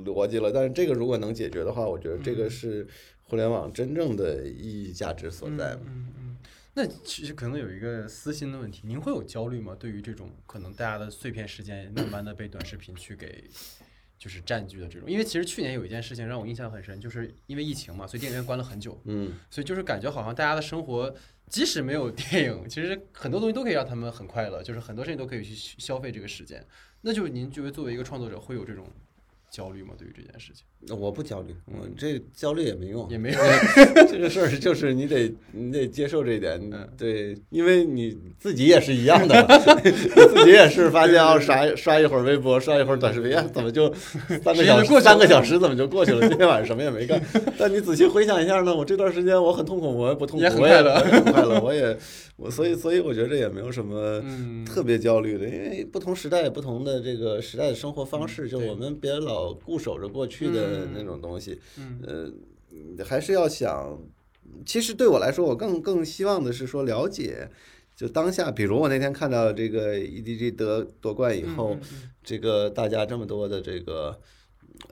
[0.04, 2.84] 逻辑了，但是这个如果能解决的话，我觉得这个是
[3.22, 5.78] 互联网真正的意义价值所在。
[5.86, 6.25] 嗯嗯。
[6.76, 9.74] 那其实可能有一个私心的问题，您会有焦虑吗？
[9.80, 13.44] 对于这种可能大家的碎片时间慢慢的被短视频去给
[14.18, 19.00] 就是占据的这种，因为其实去年有一件事情让我印象很深，就是因为疫情嘛，所以电影院关了很久。
[19.04, 19.32] 嗯。
[19.50, 21.16] 所以就是感觉好像大家的生活。
[21.48, 26.66] 即使没有电影，其实很多东西都可以让他们很快乐，就是很多事情都可以去消费这个时间。
[27.02, 28.90] 那就您觉得作为一个创作者，会有这种
[29.48, 29.94] 焦虑吗？
[29.96, 30.66] 对于这件事情？
[30.90, 33.40] 我不焦虑，我这焦虑也没用，也没 用。
[34.08, 36.60] 这个事儿就是你得你得接受这一点，
[36.96, 39.34] 对，因为你自己也是一样的，
[39.82, 43.92] 你自己也是发现啊，刷刷一会儿微博，刷一会儿短视频，怎么就
[44.44, 46.28] 三个小时三个小时怎么就过去了？
[46.28, 47.20] 今天晚上什么也没干。
[47.58, 51.98] 但你仔细回想一下呢，我这段时间我很痛苦，我也不痛苦，我也很快乐，我也
[52.36, 54.22] 我所以所以我觉得这也没有什么
[54.64, 60.65] 特别焦虑的，因为不同时代不同的这个时代的生活方式，就我们别老固守着过去的。
[60.94, 61.60] 那种东西，
[62.06, 62.32] 呃，
[63.04, 63.98] 还是要想。
[64.64, 67.50] 其实对我来说，我更更希望的是说了解，
[67.94, 68.50] 就当下。
[68.50, 71.76] 比如我那天看到这个 EDG 得夺冠以后，
[72.22, 74.20] 这个大家这么多的这个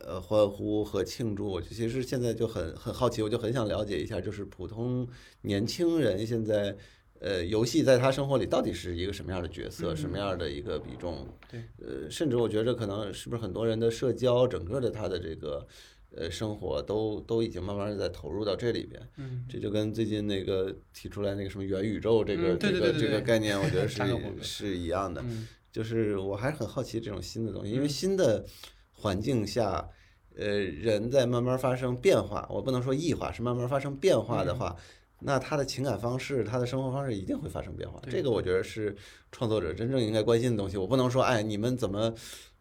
[0.04, 5.06] 呃欢呼和庆祝，我其实现在就很很好奇，我就很想了解一下，就是普通
[5.42, 6.76] 年轻人现在。
[7.20, 11.26] 呃，游戏在他生活里到底是一个什么样的角色，什么样的一个比重？
[11.50, 15.66] 对，呃，甚至我觉着可能是不是很多人的社交，整个的他的这个
[16.14, 19.00] 呃生活都都已经慢慢的在投入到这里边。
[19.16, 24.02] 嗯，这就跟最近那个提出来那个什么元宇宙这个这个这个概念，我觉得是
[24.42, 25.24] 是一样的。
[25.72, 28.44] 就是我还是很好奇这种新的东西，因为新的
[28.92, 29.88] 环境下，
[30.36, 32.46] 呃，人在慢慢发生变化。
[32.50, 34.76] 我不能说异化，是慢慢发生变化的话。
[35.20, 37.98] 那他的情感方式，他的生活方式一定会发生变化。
[38.10, 38.94] 这个我觉得是
[39.32, 40.76] 创作者真正应该关心的东西。
[40.76, 42.12] 我不能说，哎，你们怎么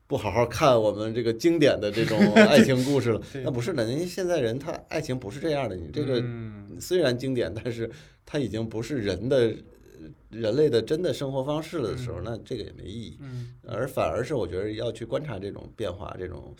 [0.07, 3.21] 不好好看我们这个经典的这种 爱情故事了？
[3.43, 5.75] 那不是的，人家现在人他爱情不是这样的。
[5.75, 6.23] 你这个
[6.79, 7.89] 虽然经典，但是
[8.25, 9.53] 他已经不是人的
[10.29, 13.19] 人类的真的生活方式了的时候，那这个也没意义。
[13.67, 16.55] 而反而是我觉得要去观察这种变化，这种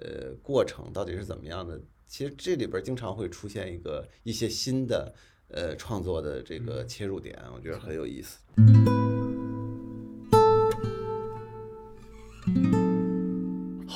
[0.00, 1.80] 呃过程到底是怎么样的。
[2.08, 5.14] 其实这里边经常会出现一个一些新的。
[5.54, 8.38] 呃，创作的这个切入点，我觉得很有意思。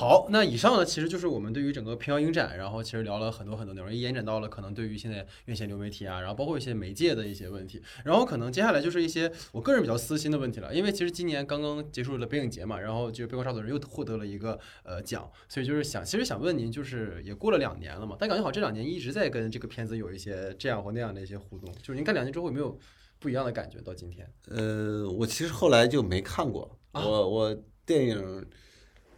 [0.08, 22.78] 好，那以上呢，其实就是我们对于整个平遥影展，然后其实聊了很多很多内容，也延展到了可能对于现在院线流媒体啊，然后包括一些媒介的一些问题，然后可能接下来就是一些我个人比较私心的问题了，因为其实今年刚刚结束了北影节嘛，然后就是《背后杀手》人又获得了一个呃奖，所以就是想，其实想问您，就是也过了两年了嘛，但感觉好像这两年一直在跟这个片子有一些这样或那样的一些互动，就是您看两年之后有没有
[23.18, 24.26] 不一样的感觉到今天？
[24.48, 28.46] 呃，我其实后来就没看过，啊我我电影，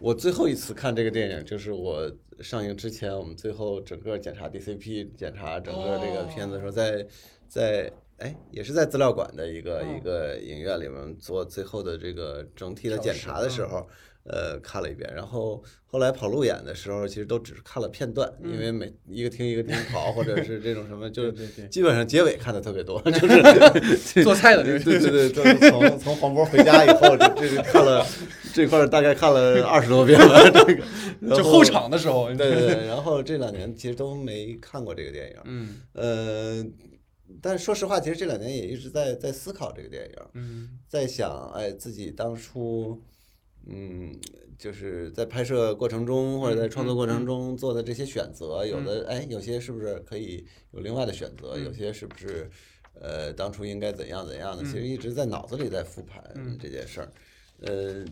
[0.00, 2.10] 我最后一次看这个电影就是我
[2.40, 7.06] 上映之前，我们最后整个检查 DCP，检查整个这个片子的时候，在
[7.46, 13.86] 在哎也是在资料馆的一个一个影院里面做最后的这个整体的检查的时候。
[14.24, 28.06] 呃，看了一遍，然后后来跑路演的时候，其实都只是看了片段，因为每一个厅一个厅跑，或者是这种什么， 就是基本上结尾看的特别多， 就是 做菜的这对个对对，就是从从黄渤回家以后，这这个看了
[28.52, 30.84] 这块大概看了二十多遍了，这个。
[31.36, 35.76] 就后场的时候，对对对，然后这两年其实都没看过这个电影，嗯。
[35.92, 36.64] 呃，
[37.42, 40.78] 但说实话，其实这两年也一直在在思考这个电影，嗯。
[40.88, 42.98] 在想，哎，自己当初，
[43.66, 44.14] 嗯，
[44.58, 52.50] 就是在拍摄过程中或者在创作过程中做的这些选择，有的哎，有些是不是可以有另外的选择，有些是不是
[52.94, 56.22] 呃当初应该怎样怎样的，其实一直在脑子里在复盘
[56.60, 57.12] 这件事儿，
[57.60, 58.04] 呃。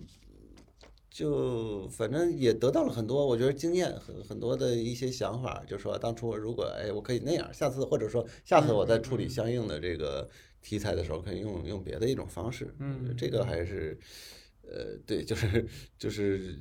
[1.10, 10.28] 就反正也得到了很多，我觉得经验很很多的一些想法，就说当初如果哎我可以那样，下次或者说下次我在处理相应的这个
[10.62, 12.72] 题材的时候，可以用用别的一种方式。
[12.78, 13.98] 嗯这个还是
[14.70, 15.66] 呃对，就是
[15.98, 16.58] 就是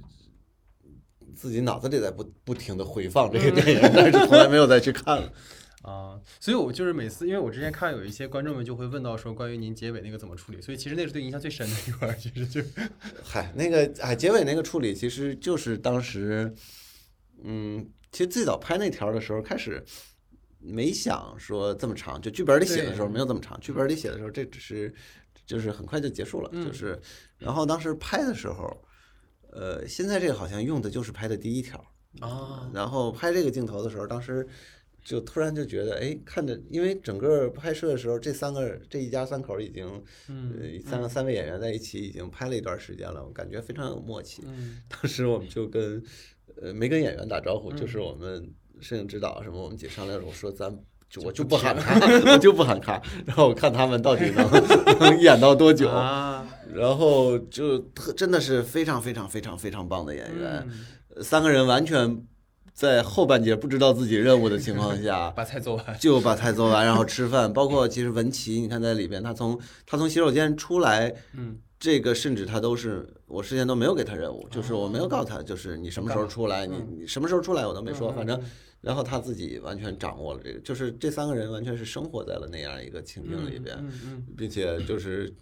[1.36, 5.32] 自己脑子里在不不停的回放这个电影，但是从来没有再去看了。
[5.84, 12.68] 啊，所以我就是每次，因为我之前看有一些观众们就会问到说关于您结尾那个怎么处理，所以其实那是对印象最深的一块，其实就是
[13.24, 16.54] 嗨，那个哎，结尾那个处理其实就是当时，
[17.42, 19.82] 嗯，其实最早拍那条的时候，开始
[20.60, 24.94] 没想说这么长，就剧本里写的时候没有这么长，剧本里写的时候这只是
[25.48, 27.00] 就是很快就结束了，嗯就是
[27.40, 28.78] 然后当时拍的时候，
[29.52, 31.84] 呃，现在这个好像用的就是拍的第一条，
[32.20, 34.46] 啊，然后拍这个镜头的时候，当时
[35.04, 44.44] 就突然就觉得，哎，看着，因为整个拍摄的时候，这三个这一家三口已经，嗯呃，三个三位演员在一起已经拍了一段时间了，我感觉非常有默契。
[44.46, 46.04] 嗯 当时我们就跟，
[46.62, 50.78] 呃，没跟演员打招呼，就是我们摄影指导什么，我们几商量，我说咱。
[51.10, 51.98] 就我就不喊卡，
[52.32, 54.50] 我就不喊卡，然后我看他们到底能
[55.00, 61.24] 能演到多久，啊，然后就特真的是非常非常非常非常棒的演员，嗯。
[61.24, 62.22] 三个人完全
[62.74, 67.52] 在后半截不知道自己任务的情况下， 把菜做完，就把菜做完，然后吃饭。
[67.52, 78.42] 包括其实文琪，你看在里边，他从他从洗手间出来，嗯，这个甚至他都是我事先都没有给他任务，就是我没有告诉他，就是你什么时候出来，你你什么时候出来我都没说，反正。
[78.80, 83.76] 然后他自己完全掌握了这个，就是这三个人完全是生活在了那样一个情境里边，
[84.38, 85.34] 并且就是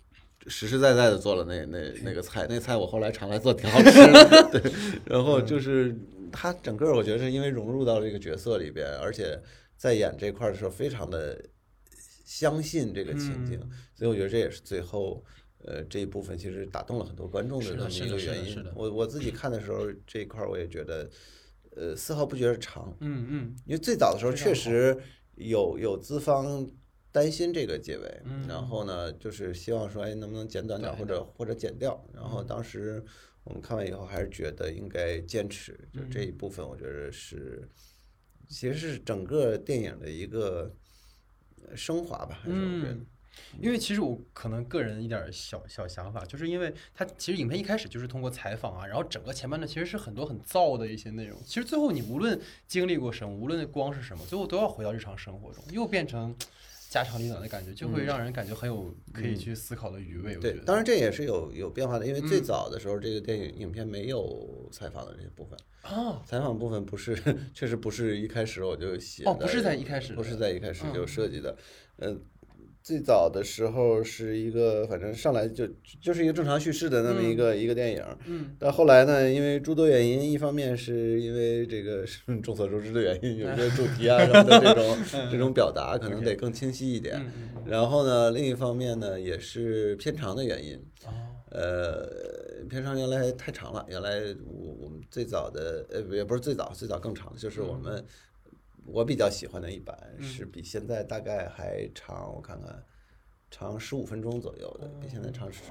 [0.47, 4.71] 实实在在的做了那那 那个菜，那菜我后来尝来做挺好吃的， 对。
[5.03, 5.93] 然后就是
[6.31, 9.37] 他整个我觉得是因为融入到这个角色里边，而且
[9.75, 11.37] 在演这块的时候非常的
[12.25, 15.23] 相信这个情境，嗯所以我觉得这也是最后。
[15.67, 18.63] 呃，这一部分其实打动了很多观众的这么一个原因。
[18.75, 21.09] 我我自己看的时候，这一块儿我也觉得，
[21.75, 24.95] 呃，丝毫不觉得长，嗯嗯因为最早的时候确实
[25.35, 26.69] 有有资方
[27.11, 31.99] 担心这个结尾，嗯然后呢，就是希望说，哎，能不能剪短点或者或者剪掉。
[32.13, 33.03] 然后嗯当时
[33.43, 37.67] 我们看完以后，还是觉得应该坚持，就这嗯一部分，我觉得是
[38.47, 40.71] 其实是整个电影的一个
[41.67, 42.97] 呃升华吧，还是我觉得。
[43.53, 51.39] 嗯因为其实我可能个人一点小小想法，就是因为它其实影片一开始就是通过采访啊，然后整个前半段其实是很多很燥的一些内容。
[51.45, 56.35] 其实最后你无论经历过什么，无论光是什么，最后都要回到日常生活中，又变成
[56.89, 60.35] 家长里短的感觉，就会让人感觉很有可以去思考的余味。
[60.35, 65.57] 对当然这也是有有变化的，因为最嗯早的时候，这个电影影片没有采访的这些部分。
[65.81, 67.15] 啊，采访部分不是，
[67.53, 71.55] 确实不是一开始我就写的，哦不是在一开始不是在一开始就嗯设计的，
[71.97, 72.17] 呃，
[72.85, 75.67] 最早的时候是一个，反正上来就
[75.99, 78.55] 就是一个正常叙事的那么一个、一个电影，嗯。
[78.59, 82.05] 但后来呢，因为诸多原因，一方面是因为这个
[82.43, 84.97] 众所周知的原因，有些主题啊什么的这种
[85.31, 87.19] 这种表达可能得更清晰一点，
[87.65, 90.75] 然后呢，另一方面呢，也是片长的原因，
[91.07, 91.09] 哦。
[91.49, 92.05] 呃，
[92.69, 98.03] 片长原来太长了，原来我我们最早的呃也不是最早，最早更长的就是我们、
[98.85, 102.83] 我比较喜欢的一版是比现在大概还长，我看看
[103.49, 105.63] 长十五分钟左右的，比现在长十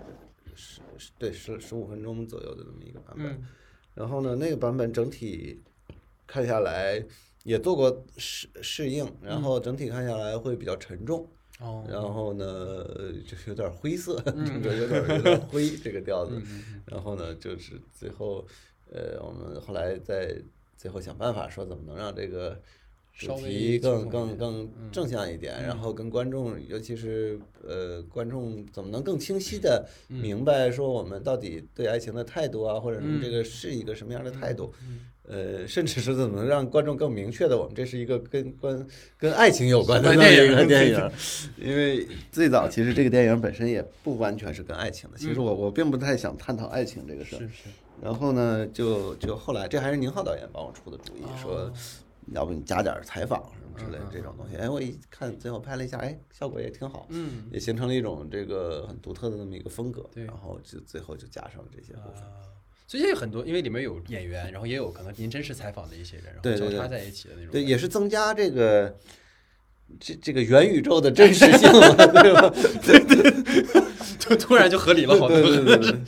[0.55, 3.27] 十十对十十五分钟左右的这么一个版本。
[3.27, 3.47] 嗯
[3.95, 5.63] 然后呢，那个版本整体
[6.27, 7.01] 看下来
[7.45, 11.25] 也做过适适应，然后整体看下来会比较沉重。
[11.61, 16.43] 哦，然后呢，呃就有点灰色，整个有点有点 灰这个调子。
[16.45, 18.45] 嗯然后呢，就是最后，
[18.91, 20.43] 呃，我们后来在
[20.77, 22.61] 最后想办法说怎么能让这个
[23.17, 34.73] 主题更更更正向一点，然后跟观众，尤其是呃观众怎么能更清晰的明白说我们到底对爱情的态度啊，或者是这个是一个什么样的态度。
[35.27, 38.87] 呃，甚至是怎么能让观众更明确的，我们这是一个跟关
[39.17, 41.11] 跟爱情有关的电影个电影，
[41.57, 45.17] 因为最早其实这个电影本身也不完全是跟爱情的。
[45.17, 47.39] 其实我我并不太想探讨爱情这个事儿。
[47.39, 47.63] 是是，
[48.03, 51.73] 然后呢，就就后来这还是宁浩导演帮我出的主意，说
[52.33, 54.57] 要不你加点采访什么之类的这种东西。
[54.57, 60.09] 哎，我一看最后拍了一下，哎，效果也挺好，嗯也形成了一种这个很独特的那么一个风格。
[60.13, 62.23] 对然后就最后就加上了这些部分。
[62.23, 62.43] 啊。
[62.87, 67.51] 所以也有很多，因为里面有演员，然后也有可能您真实采访的一些人，然后对对对交叉在一起的那种。
[67.51, 68.95] 对，也是增加这个
[69.99, 72.53] 这这个元宇宙的真实性嘛，对吧？
[74.21, 75.41] 就 突然就合理了好多。
[75.41, 76.01] 对对对对对。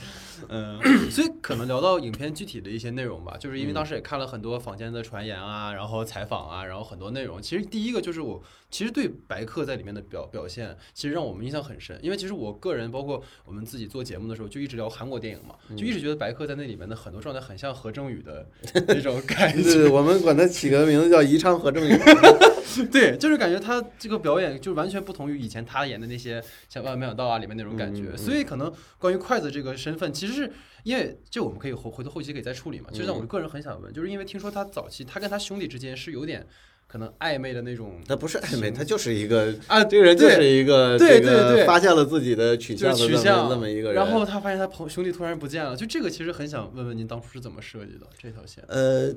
[0.49, 0.80] 嗯，
[1.11, 7.40] 所以可能聊到影片具体的一些内容吧，就是因为当时也看了很多坊间的传言啊，然后采访啊，然后很多内容。
[7.40, 18.49] 其实第一个就是我其实对白客在里面的表表现，其实让我们印象很深，因为其实我个人包括我们自己做节目的时候，就一直聊韩国电影嘛，就一直觉得白客在那里面的很多状态很像何正宇的
[18.88, 19.62] 那种 感觉。
[19.74, 21.97] 对，我们管他起个名字叫宜昌何正宇。
[22.92, 30.53] 对，就是感觉他这个表演就完全不同于以前他演的那些像《万万没想到》啊里面那种感觉，所以可能关于筷子这个身份，其实是
[30.84, 32.89] 因为这我们可以回回头后期可以再处理嘛。
[32.93, 36.47] 就像我个人很想问，就是因为听说他早期他跟他兄弟之间是有点
[36.87, 43.95] 可能暧昧的那种他不是暧昧，他就是一个啊，这个人就是一个对对对发现了自己的取向取向那么一个人。
[43.95, 48.62] 然后他发现他朋兄弟突然不见了，就这个其实很想问问您当初是怎么设计的这条线？
[48.68, 49.09] 呃，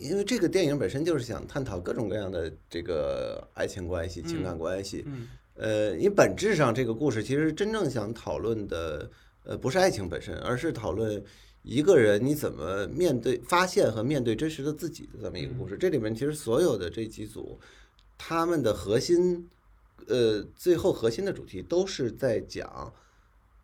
[0.00, 5.02] 因为这个电影本身就是想探讨各种各样的这个爱情关系、情感关系。
[5.06, 9.08] 嗯呃，因为本质上这个故事其实真正想讨论的，
[9.44, 11.22] 呃，不是爱情本身，而是讨论
[11.62, 15.76] 一个人你怎么面对、发现和面对真实的自己的这么一个故事。
[15.78, 17.58] 这里面其实所有的这几组，
[18.18, 19.48] 他们的核心，
[20.06, 22.92] 呃，最后核心的主题都是在讲，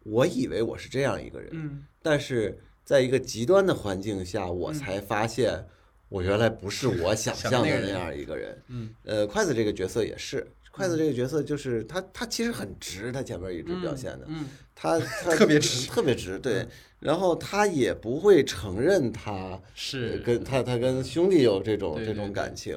[0.05, 5.67] 我以为我是这样一个人，嗯但是在一个极端的环境下，我才发现
[6.09, 8.63] 我原来不是我想象的那样一个人。
[8.69, 16.67] 嗯呃，筷子这个角色也是，筷子这个角色就是他，他其实很直，他前面一直表现的，嗯他 他特别直特别直，对。
[17.01, 22.77] 然后他也不会承认他呃是跟他他跟兄弟有这种这种感情。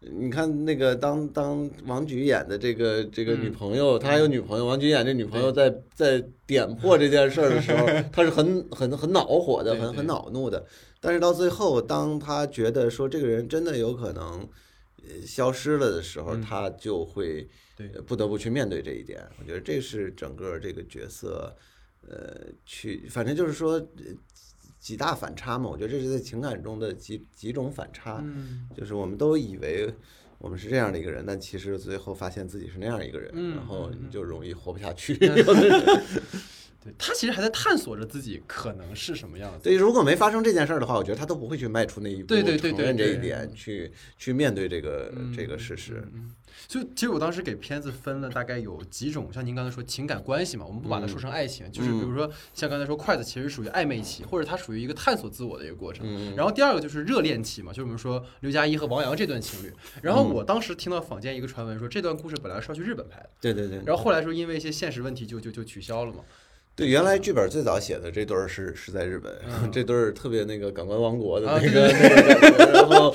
[0.00, 10.64] 你看那个当当王菊演的这个这个女嗯朋友，他还有女朋友，王菊演这女朋友在在点破这件事儿的时候， 他是很很很恼火的，很很恼怒的。
[11.00, 14.48] 但是到最后，当他觉得说这个人真的有可能呃
[15.26, 17.48] 消失了的时候，嗯他就会
[18.06, 19.26] 不得不去面对这一点。
[19.38, 21.54] 我觉得这是整个这个角色，
[22.08, 24.04] 呃，去反正就是说呃
[24.78, 25.68] 几大反差嘛。
[25.68, 29.92] 我觉得这是在情感中的几几种反差，嗯就是我们都以为。
[30.42, 35.14] 我们是这样的一个人，但其实最后发现自己是那样一个人，嗯然后嗯你就容易活不下去。
[36.82, 39.64] 对他其实还在探索着自己可能是什么样子。
[39.64, 46.02] 对，如果没发生这件事儿的话，我觉得他都不会去迈出那一步，对对对对承认这一点，去去面对这个这个嗯事实。
[46.14, 46.32] 嗯，
[46.66, 56.06] 就其实我当时给片子分了大概有几种，像您刚才说情感关系嘛，我们不把它说成爱情，就是比如说像刚才说筷子其实属于暧昧期，或者它属于一个探索自我的一个过程。
[56.08, 59.70] 嗯然后第二个就是热恋期嘛，就是我们说刘嘉怡和王阳这段情侣。
[60.00, 63.82] 然后我当时听到坊间一个传闻说，这段故事本来是要去日本拍的，对对对。
[63.84, 66.24] 然后后来说因为一些现实问题就就就取消了嘛。
[66.80, 69.70] 对，原来剧本最早写的这对儿是是在日本，嗯。
[69.72, 73.14] 这对儿特别那个港湾王国的那个、那个感觉，然后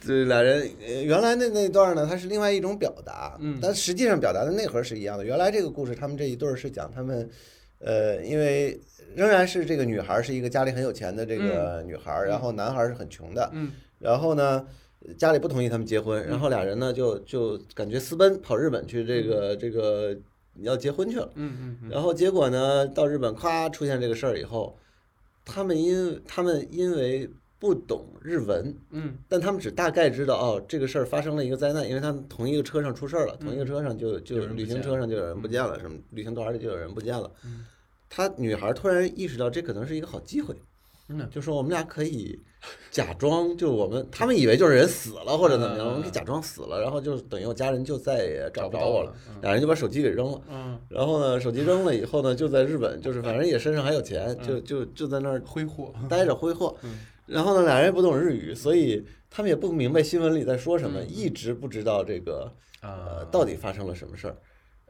[0.00, 5.24] 这俩人呃原来那那段呢，它是另外一种表达，嗯但实际上表达的内核是一样的。
[5.24, 7.28] 原来这个故事，他们这一对儿是讲他们，
[7.78, 8.78] 呃，因为
[9.14, 13.72] 仍然是这个女孩儿是一个家里很有钱的这个女孩儿，然后男孩儿是很穷的，嗯。
[13.98, 14.66] 然后呢，
[15.16, 20.14] 家里不同意他们结婚，然后俩人呢就就感觉私奔跑日本去这个这个
[20.62, 21.30] 要结婚去了。
[21.34, 21.90] 嗯嗯嗯。
[21.90, 24.78] 然后结果呢，到日本咵出现这个事儿以后，
[25.44, 27.28] 他们因他们因为
[27.58, 29.16] 不懂日文，嗯。
[29.28, 37.30] 但他们只大概知道哦，这个事儿发生了一个灾难，因为他们同一个车上出事儿了，同一个车上就就旅行车上就有人不见了，什么旅行团里就有人不见了。
[38.08, 38.28] 他。
[38.36, 40.54] 女孩突然意识到这可能是一个好机会，
[41.08, 42.38] 嗯就说我们俩可以
[42.90, 49.12] 假装，就我们他们以为就是人死了或者怎么样，我们就假装死了，然后就等于我家人就再也找找不着我了
[49.42, 50.40] 俩人就把手机给扔了。
[50.48, 54.64] 嗯，然后呢，手机扔了以后呢，就在日本，就是反正也身上还有钱，就嗯。
[54.64, 56.74] 就就在那儿挥霍，待着挥霍。
[56.82, 57.00] 嗯。
[57.26, 61.08] 然后呢，俩人也不懂日语，所以他们也不明白新闻里在说什么，嗯。
[61.08, 64.36] 一直不知道这个呃啊，到底发生了什么事儿。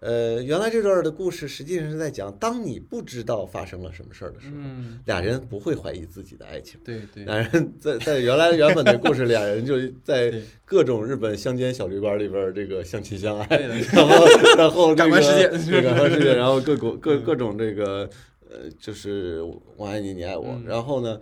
[0.05, 6.79] 呃，原来这段的故事实际上是在讲，当你不知道发生了什么事儿的时候，嗯，俩人不会怀疑自己的爱情。
[6.85, 10.31] 对对，俩人在在原来原本的故事，俩人就在
[10.67, 14.27] 各种日本乡间小旅馆里边儿这个相亲相爱，的然后
[14.59, 18.07] 然后这 感官世界个对感官世界， 然后各国各各种这个
[18.51, 19.41] 呃，就是
[19.77, 21.19] 我爱你，你爱我，嗯然后呢，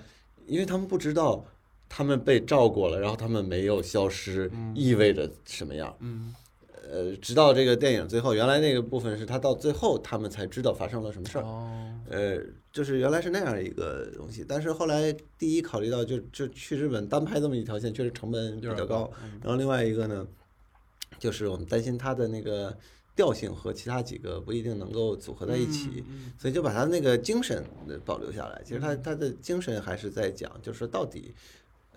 [0.46, 1.44] 因为他们不知道
[1.88, 5.94] 他们被照顾了，然后他们没有消失，意味着什么样。
[6.00, 6.34] 嗯
[6.90, 11.42] 呃，直到这个电影最后，原来那个部分是他到最后他们才知道发生了什么事儿。
[11.42, 12.38] 哦，呃，
[12.72, 19.10] 就是原来是那样一个东西，但是后来第一考虑到就就去日本单拍这么一条线，确实成本比较高。
[19.22, 20.26] 嗯然后另外一个呢，
[21.18, 22.76] 就是我们担心它的那个
[23.14, 28.60] 调性和其他几个不一定能够组合在一起，嗯所以就把它那个精神呃保留下来。
[28.64, 31.32] 其实它它的精神还是在讲，就是到底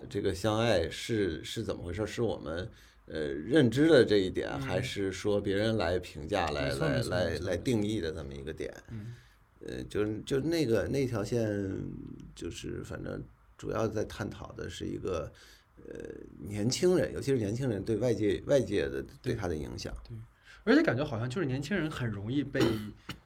[0.08, 2.06] 这个相爱是是怎么回事？
[2.06, 2.68] 是我们。
[3.06, 8.72] 呃，认知的这一点，还是说别人来评价、来来来来定义的这么一个点？
[8.90, 9.14] 嗯
[9.66, 11.72] 呃，就是就那个那条线，
[12.34, 13.22] 就是反正
[13.56, 15.32] 主要在探讨的是一个
[15.88, 15.94] 呃
[16.38, 19.92] 年轻人，尤其是年轻人对外界外界的对他的影响。
[20.08, 20.16] 对
[20.64, 22.60] 而且感觉好像就是年轻人很容易被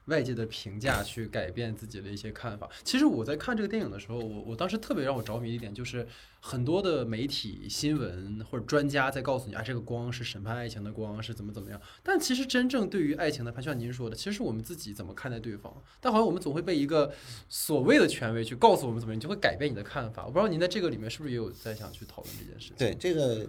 [0.04, 2.68] 外界的评价去改变自己的一些看法。
[2.84, 6.06] 其实我在看这个电影的时候，我我当时特别让我着迷的一点就是，
[6.42, 11.78] 很多的媒体、新闻或者专家在告诉你啊，这个光是审判爱情的光，是怎么怎么样。
[12.02, 15.70] 但其实真正对于爱情的判，就像您说的，其实是我们自己怎么看待对方。
[16.00, 17.12] 但好像我们总会被一个
[17.48, 20.24] 所谓的权威去告诉我们怎么样，你就会改变你的看法。
[20.24, 22.76] 我不知道您在这个里面是不是也有在想去讨论这件事情？
[22.78, 23.46] 对这个，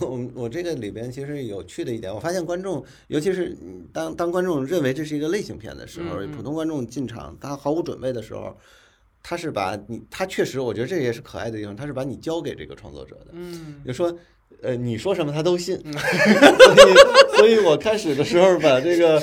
[0.00, 8.58] 我我这个里边其实有趣的一点，我发现观众，尤其是嗯当当观众认为这是一个类型片的时候，嗯嗯普通观众进场他毫无准备的时候。
[9.22, 11.76] 他是把你，他确实，我觉得这也是可爱的地方。
[11.76, 14.12] 他是把你交给这个创作者的，嗯就说，
[14.62, 19.22] 呃，你说什么他都信， 所以，所以我开始的时候把这个，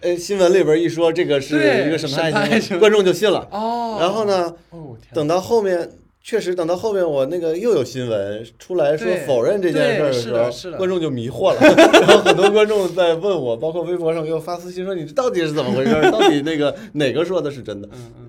[0.00, 1.56] 呃，新闻里边一说这个是
[1.86, 3.46] 一个什么爱情爱情，观众就信了。
[3.50, 5.90] 哦，然后呢，哦，等到后面，
[6.22, 11.60] 确实等到后面我那个又有新闻出来说否认这件事儿对是时候是的，观众就迷惑了。
[12.00, 16.10] 然后很多观众在问我，包括微博上给我发私信说你这到底是怎么回事儿？
[16.10, 17.88] 到底那个哪个说的是真的？
[17.92, 18.28] 嗯嗯。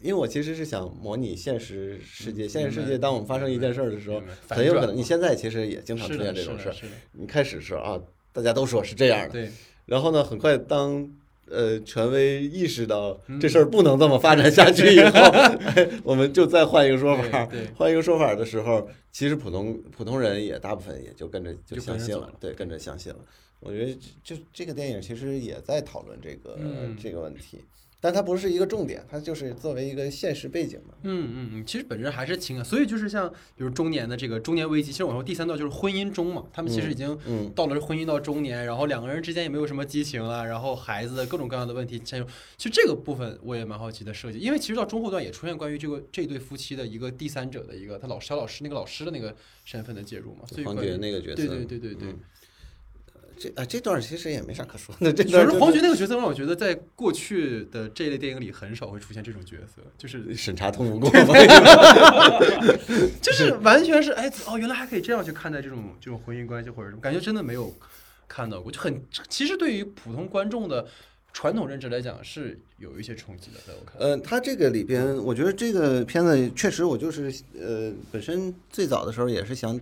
[0.00, 6.74] 因为我其实是想模拟现实世界，现实世界当我们发生一件事儿的时候，很有可能你现在其实也经常出现这种事儿。
[7.12, 8.00] 你开始是啊，
[8.32, 9.50] 大家都说是这样的，对，
[9.86, 11.10] 然后呢，很快当
[11.50, 15.18] 呃权威意识到嗯这事儿不能这么发展下去以后，
[15.74, 17.48] 哎我们就再换一个说法。
[17.74, 23.18] 换一个说法的时候，其实普通普通人也大部分也就跟着就就相信了，对，跟着相信了。
[23.60, 23.92] 我觉得
[24.22, 27.58] 就就这个电影其实也在讨论这个、嗯这个问题，
[28.00, 30.94] 但它不是一个重点，它就是作为一个现实背景嘛。
[31.02, 41.98] 嗯嗯嗯，其实本身还是情感，所以就是像比如中年的这个中年危机，其实我说第三段就是婚姻中嘛，他们其实已经嗯，到了婚姻到中年，然后两个人之间也没有什么激情了，然后孩子各种各样的问题。
[41.98, 49.34] 其实这个部分我也蛮好奇的设计，因为其实到中后段也出现关于这个这对夫妻的一个第三者的一个他老师小老师那个老师的那个
[49.64, 52.18] 身份的介入嘛，所以黄觉那个角色，对对对对对嗯。
[53.38, 61.34] 这啊这段其实也没啥可说的，这其段就是黄觉那个角色让我觉得在过去的这一类电影里很少会出现这种角色，就是审查通不过嘛。
[63.22, 67.72] 就是完全是哎哦，原来还可以这样去看待这种这种婚姻关系或者什么，感觉真的没有
[68.26, 70.86] 看到过，就很其实对于普通观众的
[71.32, 74.06] 传统认知来讲是有一些冲击的，在我看来。
[74.06, 79.78] 呃，他这个里边，我觉得这个片子确实，我就是呃，本身最早的时候也是想，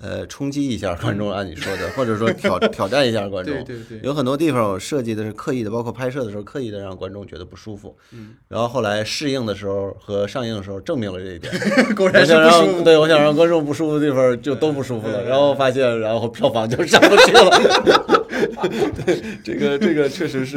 [0.00, 3.54] 呃，冲击一下观众，按你说的， 或者说挑挑战一下观众。
[3.64, 7.96] 对对对，有很多地方我设计的是刻意的，包括拍摄的时候刻意的让观众觉得不舒服。
[8.12, 11.52] 嗯，然后后来试映的时候和上映的时候证明了这一点。
[11.94, 12.82] 果然是我想让不舒服。
[12.82, 18.22] 对，我想让观众不舒服的地方就都不舒服了，然后发现，然后票房就上不去了。
[19.06, 20.56] 对，这个这个确实是，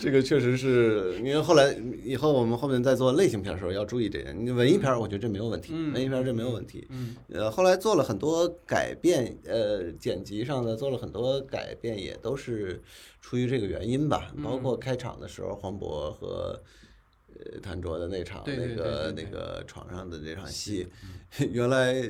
[0.00, 1.72] 这个确实是因为后来
[2.04, 4.36] 以后我们后面在做类型片的时候要注意这点。
[4.38, 6.86] 你文艺片儿我觉得这没有问题，嗯文艺片儿这没有问题。
[6.90, 12.82] 嗯呃，后来做了很多改变，呃，剪辑上的做了很多改变，也都是
[13.20, 14.32] 出于这个原因吧。
[14.42, 16.60] 包括开场的时候，黄渤和
[17.34, 20.86] 呃谭卓的那场那个那个床上的那场戏，
[21.50, 22.02] 原来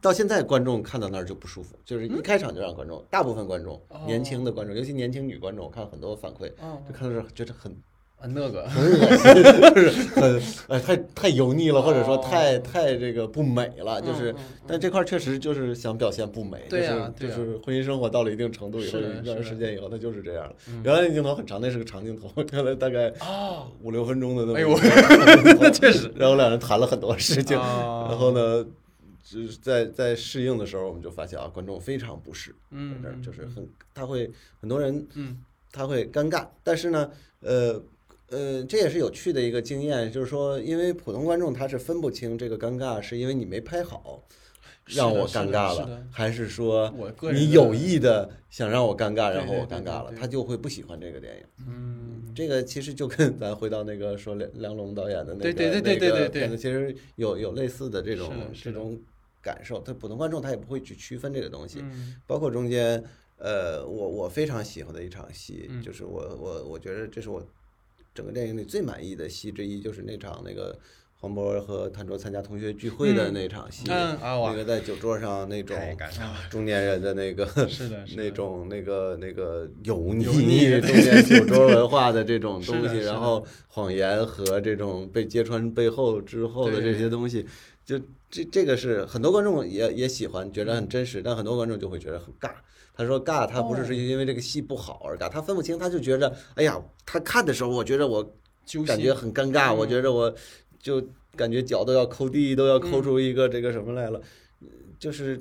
[0.00, 6.78] 到现在观众看到那儿就不舒服，就是一开场就让观众，大部分观众，年轻的观众，尤其年轻女观众，我看很多反馈，哦。
[6.86, 7.72] 就看到这儿觉得很
[8.18, 8.66] 啊，那个。
[8.66, 9.34] 很恶心，
[9.74, 12.58] 就是很呃太太油腻了，或者说太哦。
[12.60, 14.34] 太这个不美了，就是
[14.66, 20.50] 但这块儿确实就是想表现不美，就是就是婚姻生活到了一定程度以后，一段时间以后，它就是这样
[20.82, 26.10] 原来那镜头很长，那是个长镜头， 原来大概哦，五六分钟的那么哎呦一个长镜头那 确实。
[26.16, 28.64] 然后两人谈了很多事情，啊然后呢，
[29.28, 37.10] 就是在在适应的时候，我们就发现啊，观众非常不适，嗯在这儿就是嗯很他会很多人嗯他会尴尬，但是呢，
[37.40, 37.82] 呃。
[38.28, 44.20] 呃，这也是有趣的一个经验，就是说，因为普通观众他是分不清这个尴尬是因为你没拍好，
[44.84, 46.92] 让我尴尬了还是说
[47.32, 51.44] 你有意的想让我尴尬，然后我尴尬了，他就会不喜欢这个电影。
[51.68, 59.00] 嗯，这个其实就跟 咱回到那个说梁梁龙导演的那个对对对对对对对那个片子，其实有有类似的这种这种
[59.46, 59.80] 感受。
[59.82, 62.16] 他普通观众他也不会去区分这个东西，嗯。
[62.26, 63.02] 包括中间，
[63.38, 65.80] 呃，我我非常喜欢的一场戏，嗯。
[65.80, 67.40] 就是我我我觉得这是我
[68.12, 70.76] 整个电影里最满意的戏之一，就是那场那个
[71.18, 75.76] 黄渤和谭卓参加同学聚会的嗯那场戏，嗯啊那个在酒桌上那种
[76.50, 78.16] 中年人的那个是的是的。
[78.22, 87.46] 那种那个那个油腻油腻中年酒桌文化的这种 东西，然后谎言和这种被揭穿背后之后的这些东西，
[87.86, 92.50] 就这这个是很多观众也也喜欢，觉得很真实，但很多观众就会觉得很尬。
[92.92, 98.24] 他说尬，他不是哦是因为这个戏不好而尬，他分不清，他就觉着，哎呀，他看的时候，我觉得我
[98.84, 100.34] 感觉很尴尬，我嗯觉着我
[100.80, 101.00] 就
[101.36, 104.20] 感觉脚都要抠地，都要抠嗯出一个这个什么来了，
[104.98, 105.36] 就是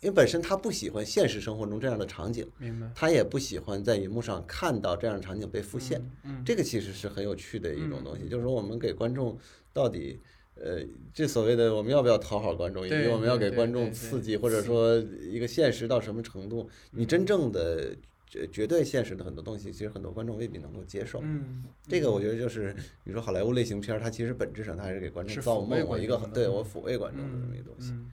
[0.00, 6.00] 因为本身他不喜欢现实生活中这样的场景，明白他也不喜欢在荧幕上看到这样的场景被复现。
[6.22, 9.36] 嗯这个其实是很有趣的一种东西，嗯就是说我们给观众
[9.72, 10.20] 到底。
[10.54, 10.80] 呃，
[11.12, 14.96] 这所谓的我们要不要讨好观众，以及我们要给观众刺激，或者说
[15.30, 16.68] 一个现实到什么程度？
[16.90, 17.96] 你真正的
[18.26, 21.20] 绝绝对现实的很多东西，其实很多观众未必能够接受。
[21.22, 22.74] 嗯，这个我觉得就是
[23.04, 27.90] 你说好莱坞类型片，它其实本质上它还是给观众造梦，我一个很对我嗯抚慰观众的这么一个东西。
[27.92, 28.10] 嗯，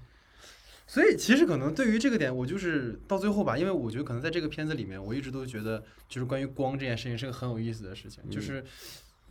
[0.87, 8.23] 所以其实可能对于这个点，我就是到最后吧，因为我觉得可能在这个片子里面，我一直都觉得就是关于光这件事情是个很有意思的事情。
[8.25, 8.63] 嗯就是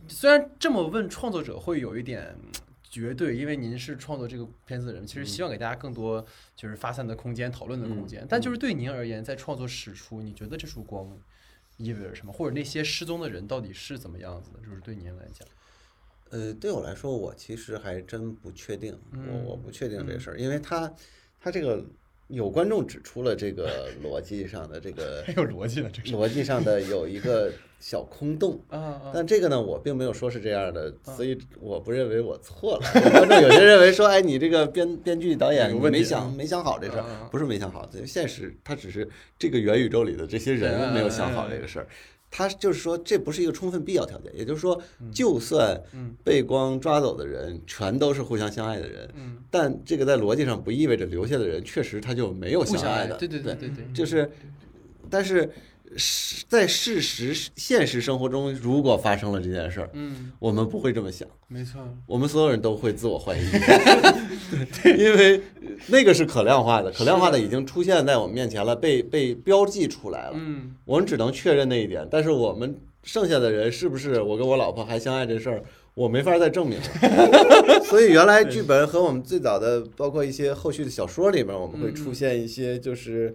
[0.07, 2.49] 虽然这么问创作者会有一点嗯
[2.89, 6.25] 绝对，因为您是创作这个片子的人，其实希望给大家更多
[6.55, 8.23] 就是发散的空间、讨论的空间。
[8.23, 11.15] 嗯但就是对您而言，在创作史初，你觉得这束光
[11.77, 12.33] 意味着什么？
[12.33, 14.59] 或者那些失踪的人到底是怎么样子的？
[14.67, 15.47] 就是对您来讲，
[16.31, 20.91] 呃，对我来说，我其实还真不确定，我我嗯不确定这个事儿，因为他
[21.39, 21.85] 他这个
[22.27, 28.59] 有观众指出了这个逻辑上的这个 很有逻辑了，这是逻辑上的有一个小空洞。
[28.69, 31.15] 啊啊，但这个呢，我并没有说是这样的，嗯。
[31.15, 32.81] 所以我不认为我错了。
[33.11, 39.07] 观众有些认为说，哎，你这个编编剧导演没想没想好这事儿不是没想好，这现实他只是
[39.37, 41.87] 这个元宇宙里的这些人没有想好这个事儿。
[42.31, 44.79] 他就是说，这不是一个充分必要条件，也就是说，
[45.11, 46.13] 就算嗯。
[46.23, 54.29] 被光抓走的人全都是互相相爱的人，嗯，但这个在逻辑上不意味着留下的人确实他就没有相相爱的，对对对对对，就是，
[55.09, 55.49] 但是是
[56.47, 63.41] 在事实现实生活中，如果发生了这件事儿，嗯，我们不会这么想，没错，我们所有人都会自我怀疑，
[64.97, 65.41] 因为
[65.87, 70.75] 那个是可量化的，可量化的已经出现在我们面前了，被被标记出来了，嗯。
[70.85, 75.63] 我们只能确认那一点，但是我们剩下的人是不是我跟我老婆还相爱这事儿，
[75.93, 77.81] 我没法再证明了。
[77.85, 83.33] 所以原来剧本和我们最早的，包括一些后续的小说里面，我们会出现一些就是，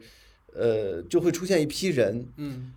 [0.55, 2.73] 呃，就会出现一批人，嗯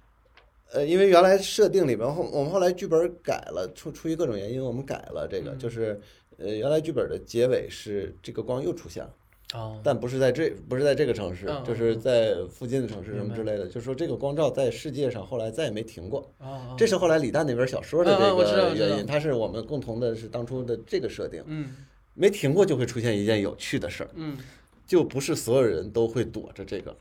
[0.74, 6.00] 呃，因为原来设定里边后，我们后来剧本改了，出出于各种原因，我们改了这个，嗯就是
[6.38, 9.14] 呃，原来剧本的结尾是这个光又出现了。
[9.54, 13.66] 哦，但不是在这，不是在这个城市嗯，就是在附近的城市什么之类的。
[13.66, 19.06] 就说这个光照在世界上后来再也没停过，哦，这是后来李诞那本小说的这个原因。
[19.06, 21.78] 它是我们共同的是当初的这个设定，嗯
[22.14, 24.38] 没停过就会出现一件有趣的事儿，嗯
[24.86, 26.96] 就不是所有人都会躲着这个，哦，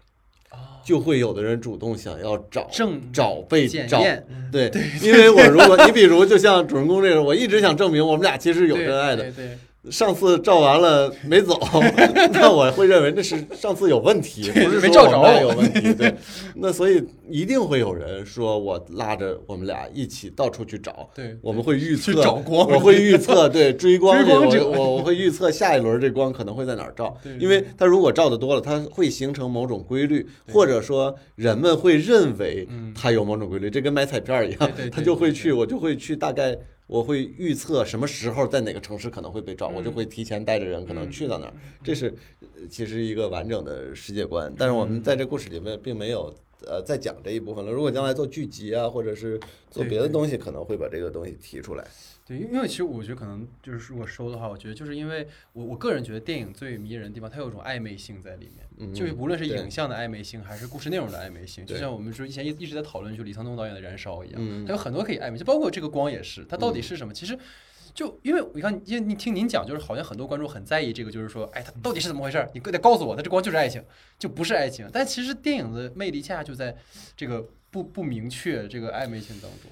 [0.84, 4.00] 就会有的人主动想要找证找被找。
[4.52, 4.70] 对，
[5.02, 9.58] 因为我如果你比如就像主人公这个，我一直想证明我们俩其实有真爱的，对对，
[9.90, 11.58] 上次照完了没走，
[12.32, 15.16] 那我会认为那是上次有问题，不是说没照着。
[15.18, 15.94] 我们俩有问题。
[15.94, 16.14] 对，
[16.56, 22.68] 那所以一定会有人说我拉着我们俩一起到处去找，对我们会预测去找光。
[22.68, 27.16] 我会预测对 追光去，追光者我我我会预测下一轮这光可能会在哪儿照。
[27.22, 32.92] 对，因为它如果照的多了，它会形成某种规律，或者说人们会认为嗯。
[32.98, 36.56] 它有某种规律，这跟买彩票一样他就会去，我就会去大概。
[36.86, 41.52] 我会预测什么时候在哪个城市可能会被照，我就嗯会提前带着人可能去到那儿。
[41.82, 46.32] 这是呃其实一个完整的世界观，但是我嗯们在这故事里面并没有
[46.66, 47.72] 呃再讲这一部分了。
[47.72, 51.86] 如果将来做剧集啊，或者是做别的东西，可能会把这个东西提出来。
[52.26, 67.14] 对，因为其实我觉得可能就是如果收的话，我觉得就是因为我我个人觉得电影最迷人的地方，它有一种暧昧性在里面，就是无论是影像的暧昧性，还是故事内容的暧昧性，就像我们说以前一一直在讨论，就李沧东导演的《燃烧》一样，它有很多可以暧昧，就包括这个光也是，它到底是什么？
[67.14, 67.38] 其实
[67.94, 72.46] 就因为你看，因为你听您讲，就是好像很多观众很在意这个，就是说，哎，它到底是怎么回事？
[72.52, 73.82] 你得告诉我，它这光就是爱情，
[74.18, 74.88] 就不是爱情。
[74.92, 76.76] 但其实电影的魅力恰恰就在
[77.16, 79.70] 这个不不明确这个暧昧性当中。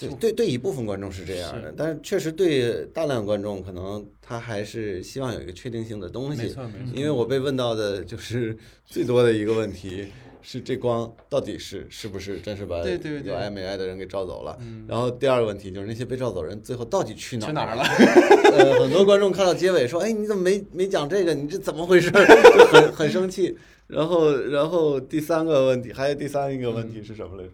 [0.00, 6.42] 对对对，一部分观众是这样的，但是确实对大量观众，可能他还是希望有一个确定性的东西。
[6.42, 6.92] 没错没错。
[6.94, 10.08] 因为我被问到的就是 最多的一个问题
[10.42, 14.58] 是：这光到底是是不是真是把有爱没爱的人给照走了？
[14.88, 17.82] 然后第二个问题就是那些被照走人最后到底去哪去哪儿了？
[18.56, 21.34] 呃，很多观众看到结尾说：“哎，你怎么没没讲这个？
[21.34, 23.54] 你这怎么回事？”就很很生气。
[23.86, 27.50] 然后然后第三个问题还有第三一个问题是什么来着？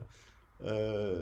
[0.64, 1.16] 呃。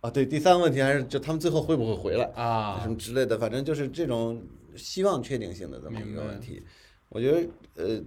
[0.00, 4.40] 啊，对，第三个问题还是就他们最后会不会回来啊，什么之类的，反正就是这种
[4.76, 6.62] 希望确定性的这么一个问题。
[7.08, 8.02] 我觉得，呃，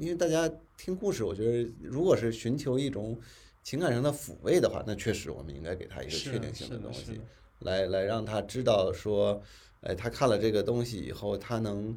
[0.00, 3.18] 因为大家听故事，我觉得如果是寻求一种
[3.62, 7.20] 情感上的抚慰的话，那确实我们应该给他一个确定性的东西，
[7.58, 9.42] 来来让他知道说，
[9.82, 11.94] 哎，他看了这个东西以后，他能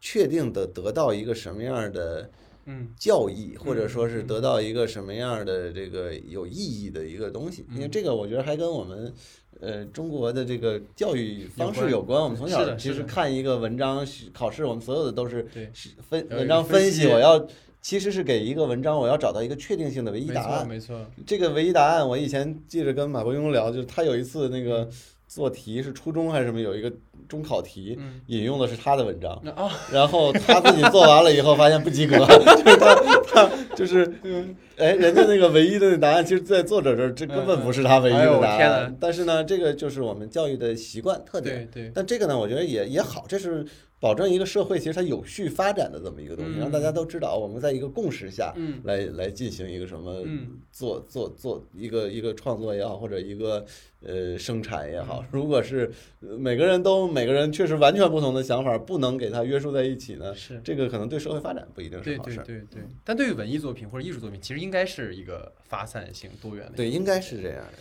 [0.00, 2.28] 确定的得到一个什么样的。
[2.66, 9.12] 嗯，教义或者说是得到一个什么样的这个有意义的一个东西，因为这个我觉得还跟我们
[9.60, 12.22] 呃中国的这个教育方式有关。
[12.22, 15.46] 我们从小其实看一个文章考试，我们所有的都是
[16.08, 17.06] 分文章分析。
[17.06, 17.46] 我要
[17.80, 20.66] 其实是给一个文章，我要找到一个确定性的唯一答案。
[20.66, 24.88] 没错，这个唯一答案，我以前记着跟马伯庸聊，就是他有一次那个。
[25.34, 26.60] 做题是初中还是什么？
[26.60, 26.92] 有一个
[27.28, 29.42] 中考题，引用的是他的文章，
[29.90, 32.16] 然后他自己做完了以后发现不及格，
[32.62, 32.94] 就是他
[33.26, 34.14] 他就是，
[34.76, 38.96] 哎，人家那个唯一的答案，其实，在作者这儿，这根本不是他唯一的答案。
[39.00, 41.68] 但是呢，这个就是我们教育的习惯特点。
[41.72, 41.92] 对对。
[41.92, 43.66] 但这个呢，我觉得也也好，这是。
[44.04, 48.52] 保证一个社会其实它有序发展的这么一个东西，让大家都知道我们在一个共识下
[48.82, 50.22] 来来进行一个什么
[50.70, 53.64] 做做做一个一个创作也好，或者一个
[54.02, 55.24] 呃生产也好。
[55.30, 55.90] 如果是
[56.20, 60.34] 每个人都每个人确实完全不同的想法，不能给它约束在一起呢？
[60.34, 62.36] 是这个可能对社会发展不一定是好事。
[62.44, 62.82] 对对对对。
[63.04, 66.72] 但对于文艺作品或者艺术作品，其实应该是一个发散性多元的。
[66.76, 67.78] 对，应该是这样的。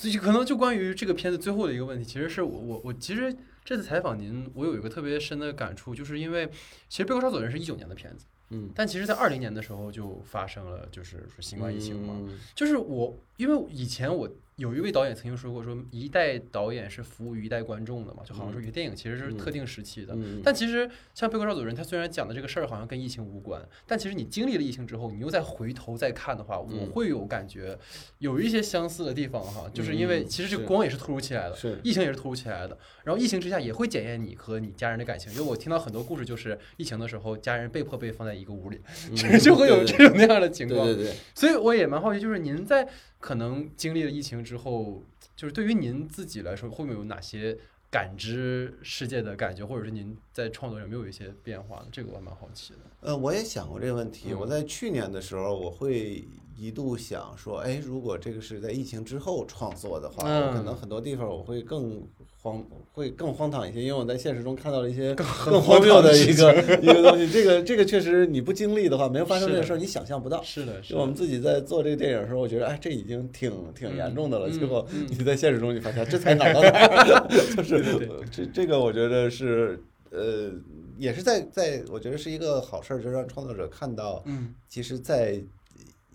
[0.00, 3.36] 所以可能就关于这个片子最后的一个问题，其实是我我我其实。
[3.62, 6.48] 这次采访您，我有一个特别深的感触，就是因为
[6.88, 12.16] 其实《被高烧走人》是一九年的片子，嗯，但其实在二零年的时候就发生了，就是说新冠疫情嘛，
[12.54, 14.28] 就是我因为以前我。
[14.60, 20.14] 有一位导演曾经说过，说一代导演是服务于一代观众的嘛，就好像说一个电影其实是特定时期的。
[20.44, 27.78] 但其实像《被关照走人》，他虽然讲的这个事儿好像跟疫情无关，但其实你经历了疫情之后，你又再回头再看的话，我会有感觉
[28.18, 32.76] 有一些相似的地方哈，就是因为其实这个光也是突如其来的，疫情也是突如其来的。
[33.02, 38.78] 然后疫情之下也会检验你和你家人的感情，因为我听到很多故事，就是疫情的时候家人被迫被放在一个屋里，
[39.40, 40.84] 就会有这种那样的情况。
[40.84, 41.14] 对对对。
[41.34, 42.86] 所以我也蛮好奇，就是您在
[43.20, 45.04] 可能经历了疫情之后。
[45.36, 47.56] 就是对于您自己来说，会不会有哪些
[47.90, 51.86] 感知世界的感觉，或者是您在创作上没有一些变化呢？
[51.90, 52.80] 这个我蛮好奇的。
[53.00, 54.34] 呃，我也想过这个问题。
[54.34, 62.06] 我在去年的时候，我会一度想说，哎，如果这个是在疫情之后创作的话，可能很多地方我会更。
[62.42, 67.28] 荒会更荒唐一些，因为我在现实中看到了一些更荒谬的一个 一个东西。
[67.30, 70.42] 这个这个确实你不经历的话，没有发生这个事儿，你想象不到。
[70.42, 74.48] 是的，是我们自己在做这个电影的时候，我觉得哎，这已经挺挺严重的了。
[74.50, 79.78] 结果你在现实中你发现这才哪到哪， 就是这这个我觉得是
[80.10, 80.50] 呃，
[80.96, 85.38] 也是在在我觉得是一个好事儿，就让创作者看到，嗯，其实，在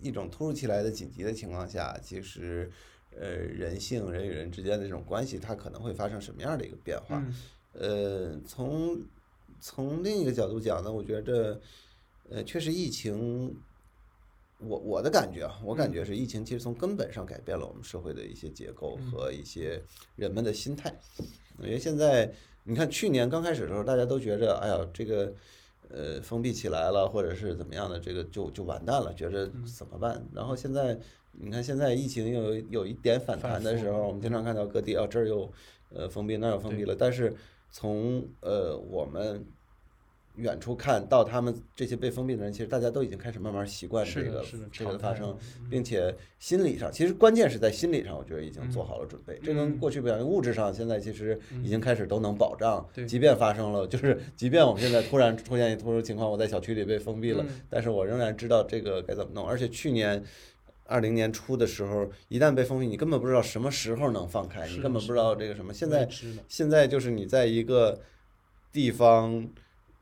[0.02, 2.68] 一种突如其来的紧急的情况下，其实。
[3.18, 7.24] 呃，人性人与人之间的这种关系，它可能会发生什么样的一个变化？
[7.72, 9.00] 呃，从
[9.58, 11.58] 从另一个角度讲呢，我觉得，
[12.28, 13.56] 呃，确实疫情，
[14.58, 19.82] 我我的感觉啊，我感觉是疫情其实从根本上改变了我们社会的一些结构和一些
[20.16, 20.94] 人们的心态。
[21.60, 22.30] 因为现在
[22.64, 25.32] 你看，去年刚开始的时候，大家都觉着，哎呀，这个
[25.88, 30.22] 呃封闭起来了，或者是怎么样的，这个就就完蛋了，觉着怎么办？
[30.34, 30.98] 然后现在。
[31.38, 35.50] 你看，现在疫情有有一点反弹的时候，我们经常看到各地啊，这儿又
[35.94, 36.96] 呃封闭，那儿又封闭了。
[36.98, 37.34] 但是
[37.70, 39.44] 从呃我们
[40.36, 45.34] 远处看到他们这些被封闭的人，其实大家都已经开始慢慢习惯这个这个的发生
[45.70, 49.38] 并且心理上，其实关键是在心理上，我觉得已经做好了准备。
[49.42, 59.46] 这跟过去不一样，物质上现在其实已经开始都能保障，即便发生了，就是即便我们现在突然出现一突出情况，我在小区里被封闭了，嗯但是我仍然知道这个该怎么弄。
[59.46, 60.22] 而且去年
[60.88, 65.72] 二零年初的时候，一旦被封闭，你根本不知道什么时候能放开，你根本不知道这个什么。
[65.72, 66.08] 现在
[66.48, 68.00] 现在就是你在一个
[68.72, 69.48] 地方，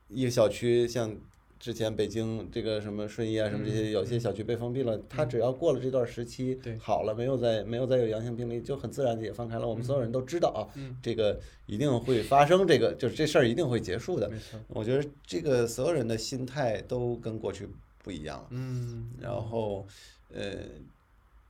[0.08, 1.16] 一个小区，像
[1.58, 9.66] 之前北京这个什么顺义啊，什么这些，有些小区被封闭了，它只要过了这段时期对，好了，没有再没有再有阳性病例，就很自然的也放开了。
[9.66, 14.30] 我们所有人都知道啊，嗯这个一定会发生，这个就是这事儿一定会结束的。
[14.68, 17.66] 我觉得这个所有人的心态都跟过去
[18.02, 18.46] 不一样了。
[18.50, 19.86] 嗯，然后，
[20.34, 20.56] 呃，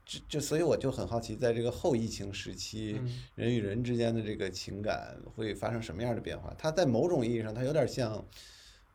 [0.05, 3.23] 就就所以我就很好奇，在这个后疫情时期，嗯。
[3.35, 6.53] 人与人之间的这个情感会发生什么样的变化？
[6.57, 8.23] 它在某种意义上，它有点像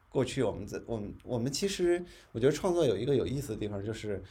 [0.08, 4.22] 过去我们在我们我们其实我觉得创作有一个有意思的地方，就是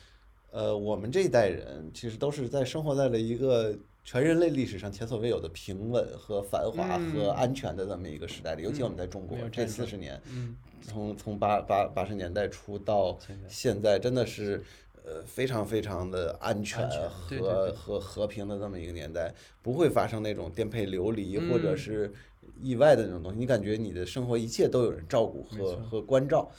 [0.51, 7.35] 呃，我们这一代人其实都是在生活在了一个全人类历史上前所未有的平稳和繁华和嗯。
[7.35, 14.63] 安全的这么一个时代里，尤其我们在中国这四十年，嗯，从从八八八十年代初到现在，真的是
[15.09, 17.39] 呃非常非常的安全和对
[17.73, 19.33] 和和平的这么一个年代，
[19.63, 22.13] 不会发生那种颠沛流离或者嗯是
[22.61, 23.39] 意外的那种东西。
[23.39, 26.49] 你感觉你的生活一切都有人照顾和和关照，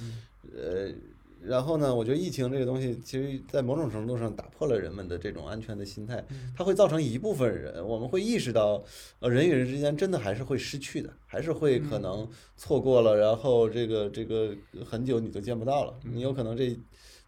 [0.54, 0.90] 呃。
[1.42, 6.22] 然后呢，我觉得疫情这个东西，其实，在某种程度上打破了人们的这种安全的心态。
[6.28, 8.84] 嗯它会造成一部分人，我们会意识到，
[9.20, 12.28] 呃，人与人之间真的还是会失去的，还是会可能
[12.58, 16.78] 错过了，然后这个这个很久你都见不到了，你有可能这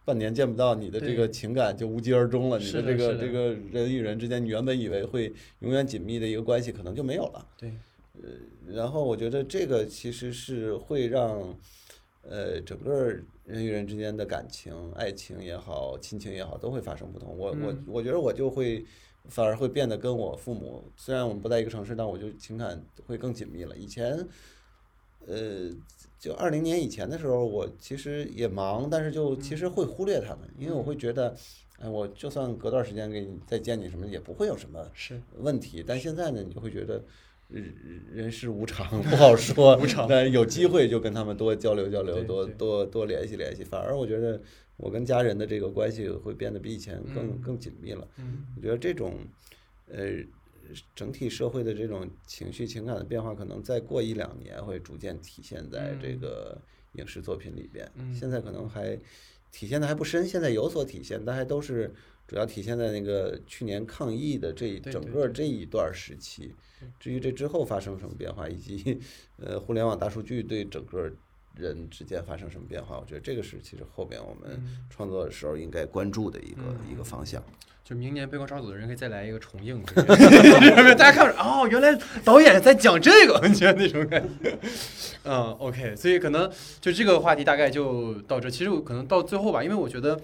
[0.05, 7.47] 半年见不到，你的这个情感就无疾而终了，你的这个这个人与人之间，你原本以为会永远紧密的一个关系，可能就没有了。
[7.57, 7.73] 对，
[8.23, 8.29] 呃
[8.73, 11.57] 然后我觉得这个其实是会让，
[12.23, 13.13] 呃，整个
[13.45, 17.37] 人与人之间的感情、爱情也好、亲情也好，都会发生不同。
[17.37, 18.85] 我我嗯我觉得我就会
[19.29, 23.77] 反而会变得跟我父母，虽然我们不在一个城市，但我就情感会更紧密了。
[23.77, 24.17] 以前，
[25.27, 25.71] 呃，
[26.19, 31.35] 就二零年以前的时候，我其实也忙，但是就其实会忽略他们，因为我会觉得，
[31.79, 35.85] 哎，我就算隔段时间给你再见你什么，也不会有什么是问题。
[35.87, 37.03] 但现在呢，你就会觉得。
[37.49, 37.75] 人
[38.11, 39.77] 人世无常，不好说。
[39.83, 43.63] 无常但有机会就跟他们多交流交流，多多多联系联系。
[43.63, 44.41] 反而我觉得
[44.79, 48.09] 我跟家人的这个关系会变得比以前更、嗯更紧密了。
[48.17, 49.19] 嗯我觉得这种
[49.91, 50.13] 呃
[50.95, 56.59] 整体社会的这种情绪情感的变化，可能再过一两年会逐渐体现在这嗯个
[56.93, 57.91] 影视作品里边。
[57.97, 58.99] 嗯现在可能还
[59.51, 61.93] 体现的还不深，现在有所体现，但还都是
[62.27, 66.55] 主要体现在那个去年抗疫的这一整个这一段时期。
[66.99, 68.99] 至于这之后发生什么变化，以及
[69.37, 71.13] 呃互联网大数据对整个
[71.57, 77.43] 人之间发生什么变化，我觉得这个是其实后边我们嗯创作的时候应该关注的一个、一个方向。
[77.85, 79.83] 就明年被光抓组的人可以再来一个重映，
[80.97, 84.59] 大家看着哦，原来导演在讲这个， 你觉得那种感觉？
[85.25, 86.51] 嗯，OK，所以可能
[86.81, 88.49] 就这个话题大概就到这。
[88.49, 90.21] 其实我可能到最后吧，因为我觉得。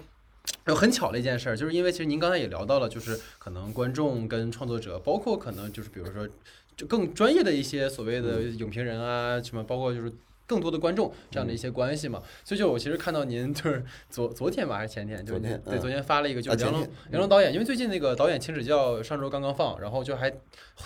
[0.65, 6.27] 有很巧的一件事儿，就是因为其实您刚才也聊到了，就是可能观众跟创作者，包括可能就是比如说
[6.75, 10.11] 就更专业的一些所谓的影评人啊，什么包括就是
[10.49, 12.21] 更多的观众这样的一些关系嘛。
[12.43, 16.81] 所以就我其实看到您就是 昨昨天吧还是前天，就对昨天发了一个就是梁龙
[17.11, 20.33] 梁龙导演，因为最近那个导演请指教上周刚刚放，然后就还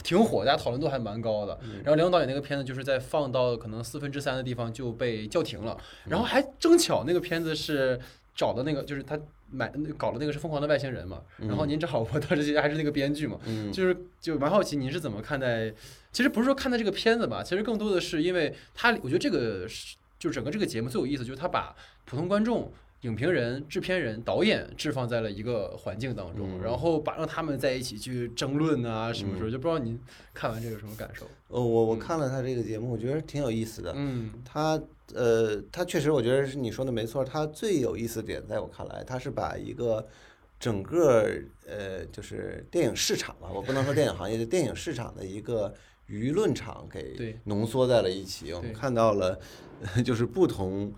[0.03, 1.57] 挺火，大家讨论度还蛮高的。
[1.84, 7.97] 然后梁龙导演那个片子就是在放到可能四分之三的地方就被叫停了，然后还正巧那个片子是
[8.36, 9.18] 找的那个就是他
[9.54, 15.72] 买搞的那个是疯狂的外星人嘛，然后您正好 我当时还是那个编剧嘛，嗯就是就蛮好奇您是怎么看待，
[16.12, 21.76] 其实不是说看待这个片子吧，其实更多的是因为它，我觉得这个是就整个这个节目最有意思，就是他把
[22.06, 22.72] 普通观众。
[23.04, 29.99] 影评人、制片人、导演置放在了一个环境当中，嗯然后把让他们在一起去争论啊，什么时候就不知道您
[30.34, 31.28] 看完这个有什么感受？
[31.49, 33.91] 呃，我我看了他这个节目，我觉得挺有意思的。
[33.93, 34.82] 嗯他
[35.14, 37.24] 呃，他确实，我觉得是你说的没错。
[37.24, 40.08] 他最有意思的点，在我看来，他是把一个
[40.60, 41.30] 整个
[41.68, 45.74] 呃，就是电影市场吧，我不能说电影行业，就电影市场的一个
[46.10, 48.54] 舆论场给浓缩在了一起。
[48.54, 49.39] 我们看到了，
[50.06, 50.93] 就是不同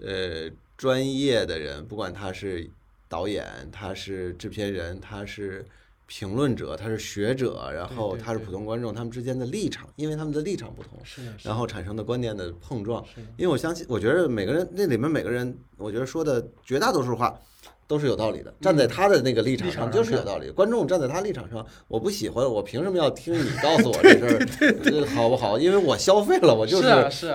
[0.00, 2.68] 呃专业的人，不管他是
[3.08, 5.64] 导演，他是制片人，他是
[6.06, 10.98] 评论者，他是学者，然后他是普通观众，他们之间的立场，因为他们的立场不同，
[11.42, 13.04] 然后产生的观念的碰撞。
[13.36, 17.38] 因为我相信，我觉得每个人那里面每个人，我觉得说的绝大多数话
[17.86, 20.50] 都是有道理的，站在他的那个立场上上就是有道理。
[20.50, 25.58] 观众站在他立场上，我不喜欢，我凭什么要听你告诉我 这事儿这好不好？
[25.58, 26.88] 因为我消费了，我就是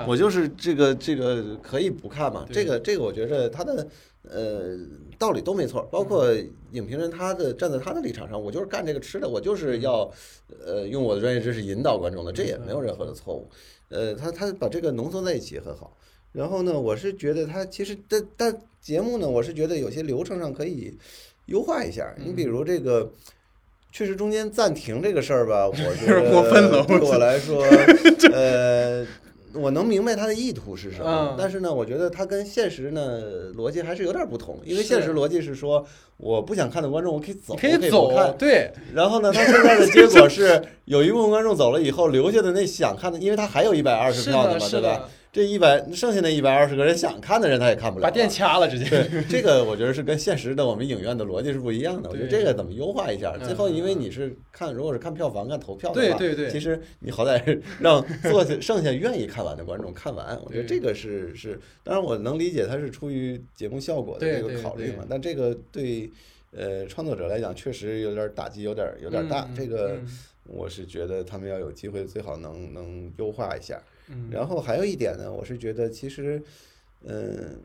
[0.07, 2.45] 我就是这个这个可以不看嘛。
[2.51, 3.87] 这个这个，我觉着他的
[4.29, 4.77] 呃
[5.17, 6.27] 道理都没错，包括
[6.71, 10.11] 影评人他的站在他的立场上，我就是干这个吃的，我就是要
[10.65, 13.49] 呃用我的专业知识引导观众的，这也没有任何的错误。
[13.87, 15.95] 呃，他他把这个浓缩在一起很好。
[16.31, 20.97] 然后呢，我是觉得他其实但但节目呢，我是觉得有些流程上可以
[21.45, 22.13] 优化一下。
[22.17, 23.11] 你比如这个。
[23.93, 27.61] 确实，中间暂停这个事儿吧，我觉 有点过分了得对我来说，
[28.31, 29.05] 呃，
[29.51, 38.33] 我能明白他的意图是什么嗯，但是呢，我觉得他跟现实呢逻辑还是有点不同，因为现实逻辑是说，我不想看的观众我可以走，可以不走，看。
[38.37, 45.09] 对，然后呢，他现在的结果是有一部分观众走了以后，留下的那想看的，因为他还有一百二十票呢嘛，对吧？
[45.31, 48.13] 的，这一百剩下那一百二十个人想看的人他也看不了把了。
[48.13, 48.89] 电掐了，直接。
[48.89, 52.09] 对，这个我觉得是跟现实的我们影院的逻辑是不一样的。
[52.09, 53.33] 我觉得这个怎么优化一下？
[53.39, 60.39] 嗯最后，因为你是看，如果是看票房、看投票的话，对对对其实你好歹是让坐下剩下愿意看完的观众看完。
[60.43, 66.11] 我觉得这个是是，当然我能理解他是出于节目效果的这个考虑嘛，但这个对
[66.51, 69.47] 呃创作者来讲确实有点打击，有点有点大。
[69.49, 70.07] 嗯这个嗯
[70.47, 73.81] 我是觉得他们要有机会，最好能能优化一下。
[74.11, 74.29] 嗯。
[74.29, 76.41] 然后还有一点呢，我是觉得其实，
[77.03, 77.59] 嗯，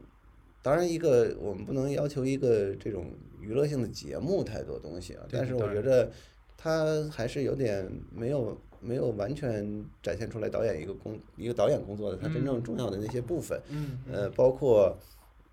[0.63, 6.11] 当然一个我们不能要求一个这种娱乐性的节目太多东西啊，但是我觉得
[6.57, 12.63] 它还是有点没有没有完全展现出来导演一个工一个导演工作的他真正嗯。
[12.63, 14.15] 重要的那些部分，嗯，嗯。
[14.15, 14.97] 呃，包括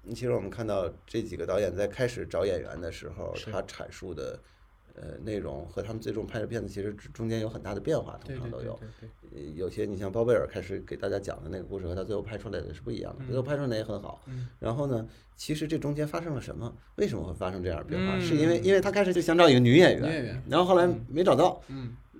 [0.10, 4.40] 其实我们看到这几个导演在开始找演员的时候，他阐述的。
[4.96, 8.80] 呃，内容和他们最终拍的片子其实中间有很大的变化，通常都有。
[9.56, 14.22] 有些你像包贝尔开始给大家讲的那个故事和他最后拍出来的是不一样的，最后拍出来也很好。
[14.28, 16.72] 嗯然后呢，其实这中间发生了什么？
[16.98, 18.16] 为什么会发生这样的变化？
[18.16, 20.02] 嗯是因为因为他开始就想找一个女演员
[20.48, 21.60] 然后后来没找到。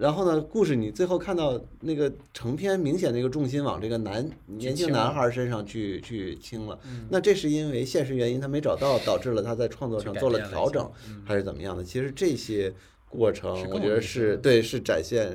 [0.04, 6.78] 嗯，然后呢，故事你最后看到那个成片明显的一个重心往这个男年轻男孩身上去去倾了。
[6.86, 11.84] 嗯那这是因为现实原因他没找到，导致了他在创作上做了调整，嗯还是怎么样的？
[11.84, 12.74] 其实这些
[13.10, 15.32] 过程，我觉得是对，是展现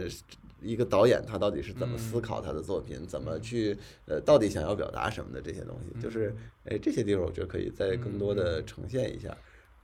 [0.60, 3.74] 一个导演他到底是怎么嗯思考他的作品，怎么去
[4.06, 6.28] 呃，到底想要表达什么的这些东西，就是
[6.64, 9.34] 嗯哎这些地方我觉得可以再更多的呈现一下，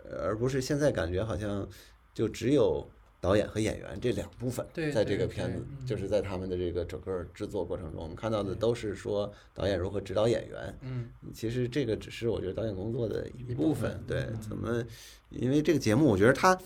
[0.04, 1.66] 呃而不是现在感觉好像
[2.12, 2.86] 就只有。
[3.24, 14.04] 导演和演员这两部分对，在这个片子嗯就是在他们的这个整个制作过程中，我们看到的都是说导演如何指导演员，嗯，其实这个只是我觉得导演工作的一部分分。
[14.06, 14.84] 对嗯，怎么？
[15.30, 16.58] 因为这个节目，我觉得它。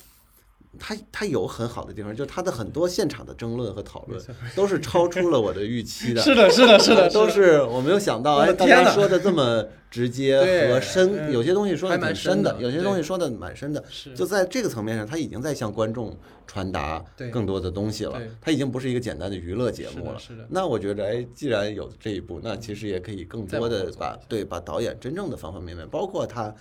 [0.79, 4.21] 它它有很好的地方，就是它的很多现场的争论和讨论
[4.55, 6.21] 都是超出了我的预期的。
[6.23, 10.39] 是的，是的，是的， 都是我没有想到，哎，大家说的这么直接
[10.69, 13.83] 和深，嗯有些东西说的蛮挺深的，有些东西说的蛮深的。
[13.89, 16.15] 是就在这个层面上，他已经在向观众
[16.47, 17.03] 传达
[17.33, 18.29] 更多的东西了对。
[18.41, 20.19] 它已经不是一个简单的娱乐节目了。
[20.19, 26.55] 是的那我觉得，哎，既然有这一步，那其实也可以更多的把对把导演真正的方方面面，包括他。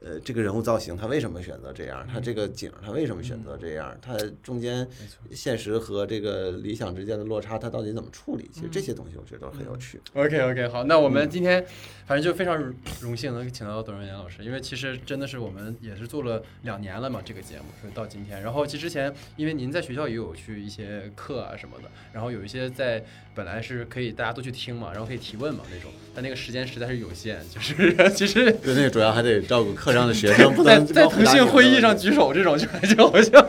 [0.00, 2.06] 呃，这个人物造型他为什么选择这样？
[2.06, 3.96] 他这个景他为什么选择这样？
[4.02, 4.86] 他中间
[5.30, 8.50] 现实和这个理想之间的落差，他到底怎么处理？
[8.52, 9.98] 其实这嗯些东西我觉得都很有趣。
[10.12, 11.64] OK OK，好，那我们今天
[12.06, 18.42] 反正就非常荣幸能请到董润岩老师，因为其实真的是我们也是做了两年了嘛，这个节目所以到今天。
[18.42, 23.02] 然后其实之前因为您在学校也有去一些课啊什么的，然后有一些在
[23.34, 31.96] 本来是可以大家都去听嘛，然后可以提问嘛那种，但那个时间实在是有限，就是 其实对，那个主要还得照顾课上的学生， 不在能在腾讯会议上。
[31.96, 33.48] 举手这种就感觉好像，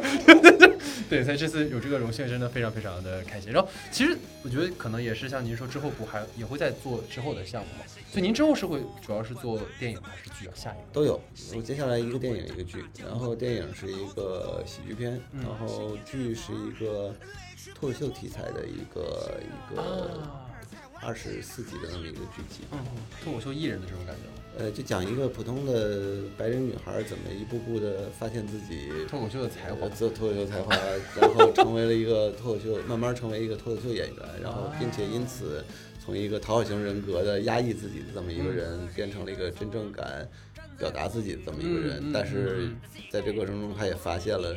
[1.10, 3.52] 对，所以这次有这个荣幸真的非常非常的开心。
[3.52, 10.54] 然后其实我觉得可能也是像您说之后不还也会再做之后的项目嘛，所以您之后是会主要是做电影还是剧啊？
[10.56, 11.20] 下一个都有，
[11.56, 17.14] 我接下来一个电影一个剧，然后电影是一个喜剧片，嗯然后剧是一个
[17.76, 20.47] 脱口秀题材的一个一个啊，
[21.01, 22.80] 二十四集的那么一个剧集，嗯，
[23.23, 29.82] 脱口秀艺人的这种感觉吗，呃，就讲一个普通的白人女孩怎么一步步的发现自己脱口秀的才华。
[29.82, 30.73] 呃，做脱口秀才华，
[31.19, 35.63] 然后成为了一个脱口秀，慢慢成为一个脱口秀演员，然后并且因此
[36.03, 40.28] 从一个讨好型人格的压抑自己的这么一个人，变成了一个真正敢
[40.80, 42.11] 表达自己的这么一个人。
[42.13, 42.76] 但是嗯。
[43.11, 44.53] 在这过程中，他也发现了，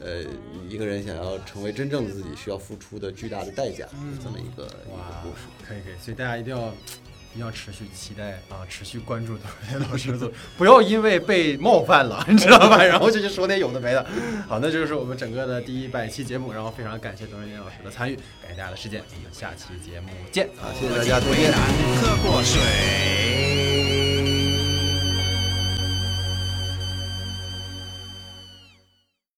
[0.00, 0.24] 呃，
[0.68, 3.86] 一个人想要成为真正的自己，需要付出的巨大的代价，
[4.22, 6.72] 这么一个一个故事。，可以可以，所以大家一定要。
[7.34, 12.82] 一定要持续期待啊，持续关注董源老师的作品，不要因为被冒犯了，你知道吧？
[12.82, 14.06] 然后就去说点有的没的。
[14.48, 20.46] 好，那这就是我们整个的第一百期节目，然后非常感谢董源老师的参与，感谢大家的时间，我们下期节目见。
[20.56, 21.52] 啊，谢谢大家，再见。
[22.00, 23.65] 喝过水。